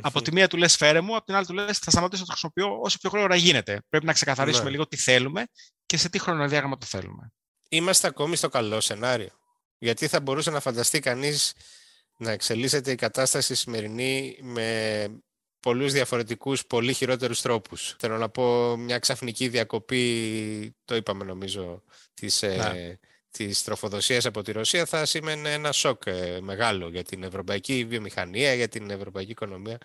από 0.00 0.22
τη 0.22 0.32
μία 0.32 0.48
του 0.48 0.56
λες 0.56 0.76
φέρε 0.76 1.00
μου, 1.00 1.16
από 1.16 1.24
την 1.24 1.34
άλλη 1.34 1.46
του 1.46 1.52
λες 1.52 1.78
θα 1.78 1.90
σταματήσω 1.90 2.20
να 2.20 2.26
το 2.26 2.32
χρησιμοποιώ 2.32 2.80
όσο 2.82 2.98
πιο 2.98 3.10
γρήγορα 3.10 3.36
γίνεται. 3.36 3.82
Πρέπει 3.88 4.06
να 4.06 4.12
ξεκαθαρίσουμε 4.12 4.64
ναι. 4.64 4.70
λίγο 4.70 4.86
τι 4.86 4.96
θέλουμε 4.96 5.46
και 5.90 5.96
σε 5.96 6.08
τι 6.08 6.18
χρονοδιάγραμμα 6.18 6.78
το 6.78 6.86
θέλουμε. 6.86 7.32
Είμαστε 7.68 8.06
ακόμη 8.06 8.36
στο 8.36 8.48
καλό 8.48 8.80
σενάριο. 8.80 9.30
Γιατί 9.78 10.06
θα 10.06 10.20
μπορούσε 10.20 10.50
να 10.50 10.60
φανταστεί 10.60 10.98
κανείς 10.98 11.52
να 12.16 12.30
εξελίσσεται 12.30 12.90
η 12.90 12.94
κατάσταση 12.94 13.54
σημερινή 13.54 14.38
με 14.42 15.08
πολλούς 15.60 15.92
διαφορετικούς, 15.92 16.66
πολύ 16.66 16.92
χειρότερους 16.92 17.40
τρόπους. 17.40 17.96
Θέλω 17.98 18.18
να 18.18 18.28
πω 18.28 18.76
μια 18.76 18.98
ξαφνική 18.98 19.48
διακοπή, 19.48 20.76
το 20.84 20.94
είπαμε 20.94 21.24
νομίζω, 21.24 21.82
της, 22.14 22.42
ε, 22.42 22.56
ναι. 22.56 22.98
της 23.30 23.62
τροφοδοσίας 23.62 24.26
από 24.26 24.42
τη 24.42 24.52
Ρωσία 24.52 24.86
θα 24.86 25.06
σήμαινε 25.06 25.52
ένα 25.52 25.72
σοκ 25.72 26.02
ε, 26.06 26.38
μεγάλο 26.40 26.88
για 26.88 27.02
την 27.02 27.22
ευρωπαϊκή 27.22 27.84
βιομηχανία, 27.84 28.54
για 28.54 28.68
την 28.68 28.90
ευρωπαϊκή 28.90 29.30
οικονομία. 29.30 29.78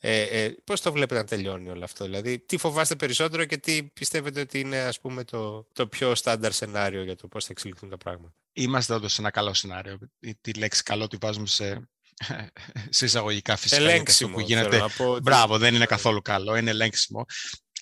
Ε, 0.00 0.22
ε, 0.22 0.54
πώς 0.64 0.80
το 0.80 0.92
βλέπετε 0.92 1.20
να 1.20 1.26
τελειώνει 1.26 1.70
όλο 1.70 1.84
αυτό, 1.84 2.04
δηλαδή 2.04 2.38
τι 2.38 2.56
φοβάστε 2.56 2.96
περισσότερο 2.96 3.44
και 3.44 3.56
τι 3.56 3.82
πιστεύετε 3.82 4.40
ότι 4.40 4.60
είναι 4.60 4.78
ας 4.78 5.00
πούμε 5.00 5.24
το, 5.24 5.66
το 5.72 5.86
πιο 5.86 6.14
στάνταρ 6.14 6.52
σενάριο 6.52 7.02
για 7.02 7.16
το 7.16 7.28
πώς 7.28 7.44
θα 7.44 7.48
εξελιχθούν 7.52 7.88
τα 7.88 7.96
πράγματα; 7.96 8.34
Είμαστε 8.52 8.94
όντως 8.94 9.12
σε 9.12 9.20
ένα 9.20 9.30
καλό 9.30 9.54
σενάριο. 9.54 9.98
Τη 10.40 10.52
λέξη 10.52 10.82
καλό 10.82 11.06
τη 11.06 11.16
βάζουμε 11.20 11.46
σε, 11.46 11.88
σε 12.96 13.04
εισαγωγικά 13.04 13.56
φυσικά. 13.56 13.80
Ελέγξιμο. 13.80 14.34
Που 14.34 14.40
γίνεται... 14.40 14.84
Μπράβο, 15.22 15.58
δεν 15.58 15.74
είναι 15.74 15.86
καθόλου 15.86 16.22
καλό, 16.22 16.56
είναι 16.56 16.70
ελέγξιμο. 16.70 17.24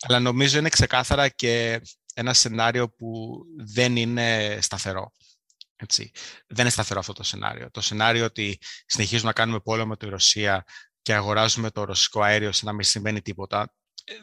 Αλλά 0.00 0.20
νομίζω 0.20 0.58
είναι 0.58 0.68
ξεκάθαρα 0.68 1.28
και 1.28 1.80
ένα 2.14 2.34
σενάριο 2.34 2.90
που 2.90 3.40
δεν 3.56 3.96
είναι 3.96 4.58
σταθερό. 4.60 5.12
Έτσι. 5.76 6.10
Δεν 6.46 6.60
είναι 6.60 6.70
σταθερό 6.70 7.00
αυτό 7.00 7.12
το 7.12 7.22
σενάριο. 7.22 7.70
Το 7.70 7.80
σενάριο 7.80 8.24
ότι 8.24 8.58
συνεχίζουμε 8.86 9.28
να 9.28 9.32
κάνουμε 9.32 9.60
πόλεμο 9.60 9.88
με 9.88 9.96
τη 9.96 10.06
Ρωσία 10.06 10.64
και 11.06 11.14
αγοράζουμε 11.14 11.70
το 11.70 11.84
ρωσικό 11.84 12.22
αέριο 12.22 12.52
σαν 12.52 12.66
να 12.66 12.72
μην 12.72 12.84
συμβαίνει 12.84 13.22
τίποτα. 13.22 13.74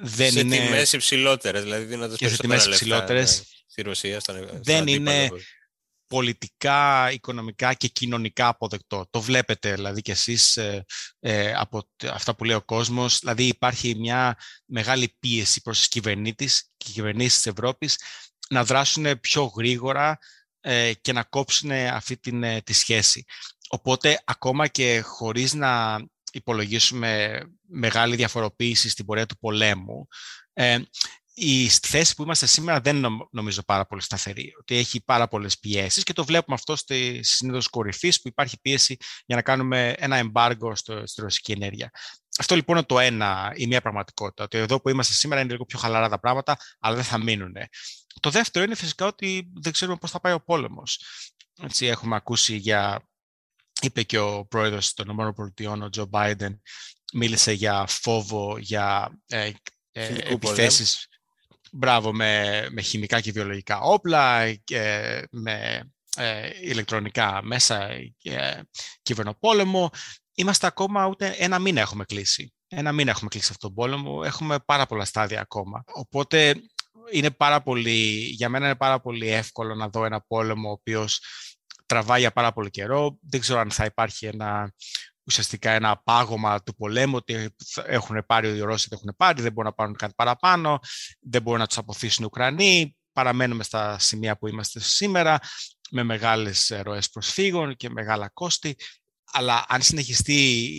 Δεν 0.02 0.32
σε 0.32 0.40
είναι... 0.40 0.58
τιμές 0.58 0.94
υψηλότερες, 0.94 1.64
δηλαδή 1.64 1.84
δίνοντας 1.84 2.18
και 2.18 2.30
σε 2.30 2.38
τιμές 2.38 2.66
υψηλότερες. 2.66 3.38
Ναι, 3.38 3.44
στη 3.68 3.82
Ρωσία, 3.82 4.20
στον, 4.20 4.50
δεν 4.64 4.88
είναι 4.88 5.30
πολιτικά, 6.08 7.12
οικονομικά 7.12 7.74
και 7.74 7.88
κοινωνικά 7.88 8.48
αποδεκτό. 8.48 9.08
Το 9.10 9.22
βλέπετε 9.22 9.74
δηλαδή 9.74 10.02
και 10.02 10.12
εσείς 10.12 10.58
ε, 10.58 10.86
ε, 11.20 11.54
από 11.54 11.90
αυτά 12.12 12.36
που 12.36 12.44
λέει 12.44 12.56
ο 12.56 12.62
κόσμος. 12.62 13.20
Δηλαδή 13.20 13.44
υπάρχει 13.44 13.96
μια 13.96 14.38
μεγάλη 14.66 15.16
πίεση 15.20 15.62
προς 15.62 15.78
τις 15.78 15.88
κυβερνήτες 15.88 16.70
και 16.78 16.92
κυβερνήσεις 16.94 17.36
της 17.36 17.46
Ευρώπης 17.46 18.00
να 18.50 18.64
δράσουν 18.64 19.20
πιο 19.20 19.44
γρήγορα 19.44 20.18
ε, 20.60 20.94
και 21.02 21.14
να 21.14 21.24
κόψουν 21.24 21.72
αυτή 21.72 22.18
την, 22.18 22.44
ε, 22.44 22.62
τη 22.62 22.74
σχέση. 22.74 23.26
Οπότε 23.70 24.22
ακόμα 24.26 24.68
και 24.68 25.02
χωρίς 25.02 25.54
να 25.54 26.02
υπολογίσουμε 26.38 27.42
μεγάλη 27.68 28.16
διαφοροποίηση 28.16 28.90
στην 28.90 29.06
πορεία 29.06 29.26
του 29.26 29.38
πολέμου, 29.38 30.08
ε, 30.54 30.80
η 31.36 31.68
θέση 31.68 32.16
που 32.16 32.24
είμαστε 32.24 32.46
σήμερα 32.46 32.80
δεν 32.82 32.96
είναι 32.96 33.10
νομίζω 33.32 33.64
πάρα 33.64 33.86
πολύ 33.86 34.02
σταθερή. 34.02 34.54
Ότι 34.60 34.76
έχει 34.76 35.04
πάρα 35.04 35.28
πολλές 35.28 35.60
πιέσεις 35.60 36.04
και 36.04 36.14
το 36.14 36.26
βλέπουμε 36.26 36.56
αυτό 36.56 36.76
στη 36.76 37.20
συνήθω 37.24 37.70
κορυφής 37.70 38.22
που 38.22 38.28
υπάρχει 38.28 38.62
πίεση 38.62 38.98
για 39.26 39.36
να 39.36 39.42
κάνουμε 39.42 39.94
ένα 39.98 40.18
εμπάργκο 40.18 40.76
στο, 40.76 41.08
στη 41.08 41.22
ρωσική 41.22 41.52
ενέργεια. 41.52 41.92
Αυτό 42.40 42.56
λοιπόν 42.56 42.76
είναι 42.76 42.86
το 42.86 43.00
ένα, 43.00 43.54
η 43.56 43.68
μία 43.68 43.82
πραγματικότητα. 43.82 44.44
Ότι 44.44 44.58
εδώ 44.58 44.82
που 44.82 44.90
είμαστε 44.90 45.14
σήμερα 45.14 45.42
είναι 45.42 45.52
λίγο 45.52 45.66
πιο 45.66 45.80
χαλαρά 45.80 46.10
τα 46.10 46.20
πράγματα, 46.20 46.58
αλλά 46.80 46.96
δεν 46.96 47.04
θα 47.04 47.18
μείνουν. 47.18 47.54
Το 48.20 48.30
δεύτερο 48.30 48.66
είναι 48.66 48.76
φυσικά 48.76 49.06
ότι 49.06 49.52
δεν 49.54 49.72
ξέρουμε 49.72 49.98
πώς 49.98 50.12
θα 50.12 50.20
πάει 50.20 50.34
ο 50.34 50.42
πόλεμος. 50.42 51.06
έχουμε 51.80 52.16
ακούσει 52.16 52.56
για 52.56 53.08
είπε 53.84 54.04
και 54.04 54.20
ο 54.20 54.46
πρόεδρος 54.46 54.94
των 54.94 55.10
ΗΠΑ, 55.10 55.72
ο 55.72 55.90
Τζο 55.90 56.06
Μπάιντεν, 56.06 56.62
μίλησε 57.14 57.52
για 57.52 57.86
φόβο, 57.88 58.58
για 58.58 59.20
ε, 59.28 59.52
ε, 59.92 60.16
επιθέσεις 60.34 61.08
μπράβο, 61.72 62.14
με, 62.14 62.66
με 62.72 62.82
χημικά 62.82 63.22
και 63.22 63.32
βιολογικά 63.32 63.80
όπλα, 63.80 64.54
και 64.54 65.28
με 65.32 65.90
ε, 66.18 66.50
ηλεκτρονικά 66.62 67.40
μέσα 67.44 67.90
και 68.18 68.66
κυβερνοπόλεμο. 69.02 69.90
Είμαστε 70.34 70.68
ακόμα 70.68 71.08
ούτε 71.08 71.36
ένα 71.38 71.60
μήνα 71.60 71.82
έχουμε 71.82 72.06
κλείσει. 72.06 72.54
Ένα 72.68 72.92
μήνα 72.92 73.12
έχουμε 73.12 73.30
κλείσει 73.30 73.50
αυτόν 73.52 73.74
τον 73.74 73.84
πόλεμο. 73.84 74.22
Έχουμε 74.26 74.60
πάρα 74.60 74.86
πολλά 74.86 75.06
στάδια 75.06 75.42
ακόμα. 75.42 75.84
Οπότε 75.86 76.56
είναι 77.12 77.32
πάρα 77.32 77.62
πολύ, 77.62 78.18
για 78.18 78.50
μένα 78.50 78.66
είναι 78.66 78.76
πάρα 78.76 79.00
πολύ 79.02 79.28
εύκολο 79.28 79.76
να 79.76 79.90
δω 79.90 80.06
ένα 80.06 80.22
πόλεμο 80.22 80.70
ο 80.70 80.72
οποίος 80.72 81.22
τραβάει 81.94 82.20
για 82.20 82.32
πάρα 82.32 82.54
πολύ 82.54 82.70
καιρό. 82.70 83.18
Δεν 83.22 83.40
ξέρω 83.40 83.60
αν 83.60 83.72
θα 83.72 83.86
υπάρχει 83.86 84.26
ένα, 84.26 84.74
ουσιαστικά 85.24 85.72
ένα 85.72 86.02
πάγωμα 86.04 86.64
του 86.64 86.76
πολέμου, 86.76 87.16
ότι 87.16 87.56
έχουν 87.86 88.26
πάρει 88.26 88.58
οι 88.58 88.60
Ρώσοι, 88.60 88.88
δεν 88.90 89.00
έχουν 89.02 89.16
πάρει, 89.18 89.42
δεν 89.42 89.52
μπορούν 89.52 89.70
να 89.70 89.76
πάρουν 89.76 89.96
κάτι 89.96 90.14
παραπάνω, 90.16 90.80
δεν 91.20 91.42
μπορούν 91.42 91.60
να 91.60 91.68
τους 91.68 91.78
αποθήσουν 91.78 92.24
οι 92.24 92.26
Ουκρανοί. 92.26 92.96
Παραμένουμε 93.14 93.64
στα 93.64 94.00
σημεία 94.00 94.38
που 94.38 94.48
είμαστε 94.48 94.80
σήμερα, 94.80 95.40
με 95.92 96.04
μεγάλες 96.04 96.72
ροές 96.82 97.10
προσφύγων 97.10 97.76
και 97.76 97.90
μεγάλα 97.90 98.30
κόστη. 98.30 98.76
Αλλά 99.32 99.66
αν 99.68 99.82
συνεχιστεί, 99.82 100.70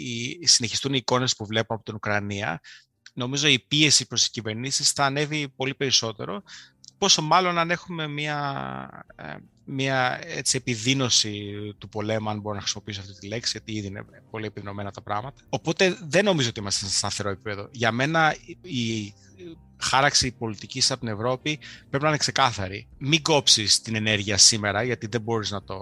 συνεχιστούν 0.42 0.92
οι 0.94 0.98
εικόνες 1.00 1.36
που 1.36 1.46
βλέπουμε 1.46 1.78
από 1.78 1.84
την 1.84 1.94
Ουκρανία, 1.94 2.60
νομίζω 3.12 3.48
η 3.48 3.58
πίεση 3.58 4.06
προς 4.06 4.20
τις 4.20 4.30
κυβερνήσεις 4.30 4.90
θα 4.90 5.04
ανέβει 5.04 5.48
πολύ 5.48 5.74
περισσότερο, 5.74 6.42
πόσο 6.98 7.22
μάλλον 7.22 7.58
αν 7.58 7.70
έχουμε 7.70 8.08
μια, 8.08 9.06
ε, 9.16 9.34
μια 9.64 10.20
έτσι, 10.22 10.56
επιδίνωση 10.56 11.52
του 11.78 11.88
πολέμου, 11.88 12.30
αν 12.30 12.40
μπορώ 12.40 12.54
να 12.54 12.60
χρησιμοποιήσω 12.60 13.00
αυτή 13.00 13.14
τη 13.18 13.26
λέξη, 13.26 13.50
γιατί 13.52 13.72
ήδη 13.72 13.86
είναι 13.86 14.04
πολύ 14.30 14.46
επιδεινωμένα 14.46 14.90
τα 14.90 15.02
πράγματα. 15.02 15.42
Οπότε 15.48 15.98
δεν 16.08 16.24
νομίζω 16.24 16.48
ότι 16.48 16.60
είμαστε 16.60 16.86
σε 16.86 16.96
σταθερό 16.96 17.30
επίπεδο. 17.30 17.68
Για 17.72 17.92
μένα 17.92 18.36
η 18.62 19.14
χάραξη 19.76 20.32
πολιτικής 20.32 20.90
από 20.90 21.00
την 21.00 21.08
Ευρώπη 21.08 21.58
πρέπει 21.88 22.02
να 22.02 22.08
είναι 22.08 22.18
ξεκάθαρη. 22.18 22.86
Μην 22.98 23.22
κόψεις 23.22 23.80
την 23.80 23.94
ενέργεια 23.94 24.36
σήμερα, 24.36 24.82
γιατί 24.82 25.06
δεν 25.06 25.20
μπορείς 25.20 25.50
να 25.50 25.62
το, 25.62 25.76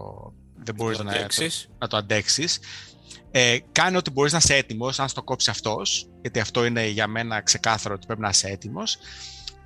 δεν 0.56 0.74
μπορείς 0.74 0.98
να, 0.98 1.04
να 1.78 1.88
το 1.88 1.96
αντέξεις. 1.96 2.58
Ε, 3.30 3.58
κάνε 3.72 3.96
ό,τι 3.96 4.10
μπορείς 4.10 4.32
να 4.32 4.38
είσαι 4.38 4.56
έτοιμος, 4.56 5.00
αν 5.00 5.08
στο 5.08 5.22
κόψει 5.22 5.50
αυτός, 5.50 6.08
γιατί 6.20 6.40
αυτό 6.40 6.64
είναι 6.64 6.86
για 6.86 7.06
μένα 7.06 7.40
ξεκάθαρο 7.40 7.94
ότι 7.94 8.06
πρέπει 8.06 8.20
να 8.20 8.28
είσαι 8.28 8.48
έτοιμος, 8.48 8.98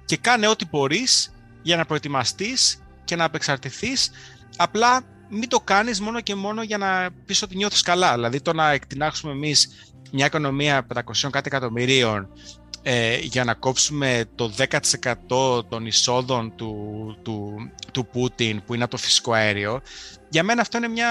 και 0.04 0.16
κάνε 0.16 0.48
ό,τι 0.48 0.66
μπορείς 0.66 1.30
για 1.66 1.76
να 1.76 1.84
προετοιμαστείς 1.84 2.82
και 3.04 3.16
να 3.16 3.24
απεξαρτηθείς, 3.24 4.10
απλά 4.56 5.00
μην 5.28 5.48
το 5.48 5.60
κάνεις 5.60 6.00
μόνο 6.00 6.20
και 6.20 6.34
μόνο 6.34 6.62
για 6.62 6.78
να 6.78 7.08
πεις 7.26 7.42
ότι 7.42 7.56
νιώθεις 7.56 7.82
καλά. 7.82 8.14
Δηλαδή 8.14 8.40
το 8.40 8.52
να 8.52 8.70
εκτινάξουμε 8.70 9.32
εμείς 9.32 9.68
μια 10.12 10.26
οικονομία 10.26 10.86
500 10.94 11.00
κάτι 11.30 11.42
εκατομμυρίων 11.46 12.28
ε, 12.82 13.16
για 13.16 13.44
να 13.44 13.54
κόψουμε 13.54 14.24
το 14.34 14.52
10% 15.28 15.68
των 15.68 15.86
εισόδων 15.86 16.52
του, 16.56 16.74
του, 17.22 17.54
του 17.92 18.06
Πούτιν 18.06 18.62
που 18.64 18.74
είναι 18.74 18.82
από 18.82 18.92
το 18.92 18.98
φυσικό 18.98 19.32
αέριο, 19.32 19.80
για 20.28 20.42
μένα 20.42 20.60
αυτό 20.60 20.76
είναι 20.76 20.88
μια 20.88 21.08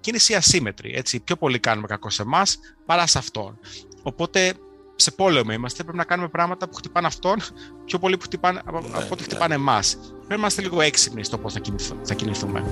κίνηση 0.00 0.34
ασύμετρη. 0.34 0.92
Έτσι. 0.94 1.20
Πιο 1.20 1.36
πολύ 1.36 1.58
κάνουμε 1.58 1.86
κακό 1.86 2.10
σε 2.10 2.22
εμάς 2.22 2.58
παρά 2.86 3.06
σε 3.06 3.18
αυτόν. 3.18 3.58
Οπότε 4.02 4.54
σε 5.00 5.10
πόλεμο 5.10 5.52
είμαστε, 5.52 5.82
πρέπει 5.82 5.98
να 5.98 6.04
κάνουμε 6.04 6.28
πράγματα 6.28 6.68
που 6.68 6.74
χτυπάνε 6.74 7.06
αυτόν 7.06 7.40
πιο 7.84 7.98
πολύ 7.98 8.16
που 8.16 8.22
χτυπάνε, 8.22 8.60
από, 8.64 8.80
ναι, 8.80 9.06
ό,τι 9.10 9.22
χτυπάνε 9.22 9.54
ναι. 9.54 9.60
εμάς. 9.60 9.96
Πρέπει 9.96 10.26
να 10.28 10.34
είμαστε 10.34 10.62
λίγο 10.62 10.80
έξυπνοι 10.80 11.24
στο 11.24 11.38
πώς 11.38 11.52
θα 12.02 12.14
κινηθούμε. 12.14 12.64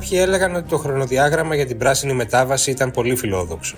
Κάποιοι 0.00 0.18
έλεγαν 0.22 0.54
ότι 0.54 0.68
το 0.68 0.78
χρονοδιάγραμμα 0.78 1.54
για 1.54 1.66
την 1.66 1.78
πράσινη 1.78 2.12
μετάβαση 2.12 2.70
ήταν 2.70 2.90
πολύ 2.90 3.16
φιλόδοξο. 3.16 3.76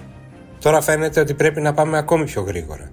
Τώρα 0.60 0.80
φαίνεται 0.80 1.20
ότι 1.20 1.34
πρέπει 1.34 1.60
να 1.60 1.74
πάμε 1.74 1.98
ακόμη 1.98 2.24
πιο 2.24 2.42
γρήγορα. 2.42 2.90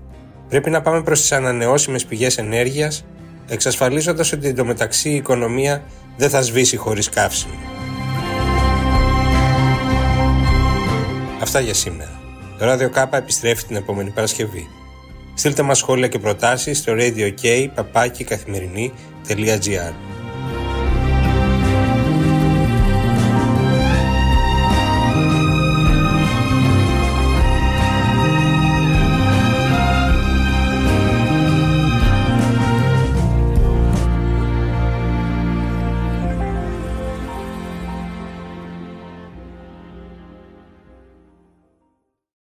Πρέπει 0.49 0.69
να 0.69 0.81
πάμε 0.81 1.03
προς 1.03 1.21
τις 1.21 1.31
ανανεώσιμες 1.31 2.05
πηγές 2.05 2.37
ενέργειας, 2.37 3.05
εξασφαλίζοντας 3.47 4.31
ότι 4.31 4.47
εντωμεταξύ 4.47 5.09
η 5.09 5.15
οικονομία 5.15 5.83
δεν 6.17 6.29
θα 6.29 6.41
σβήσει 6.41 6.77
χωρίς 6.77 7.09
καύσιμο. 7.09 7.53
Αυτά 11.41 11.59
για 11.59 11.73
σήμερα. 11.73 12.19
Το 12.57 12.71
Radio 12.71 12.99
K 12.99 13.07
επιστρέφει 13.11 13.65
την 13.65 13.75
επόμενη 13.75 14.09
Παρασκευή. 14.09 14.67
Στείλτε 15.33 15.61
μας 15.61 15.77
σχόλια 15.77 16.07
και 16.07 16.19
προτάσεις 16.19 16.77
στο 16.77 16.93
radio 16.97 17.33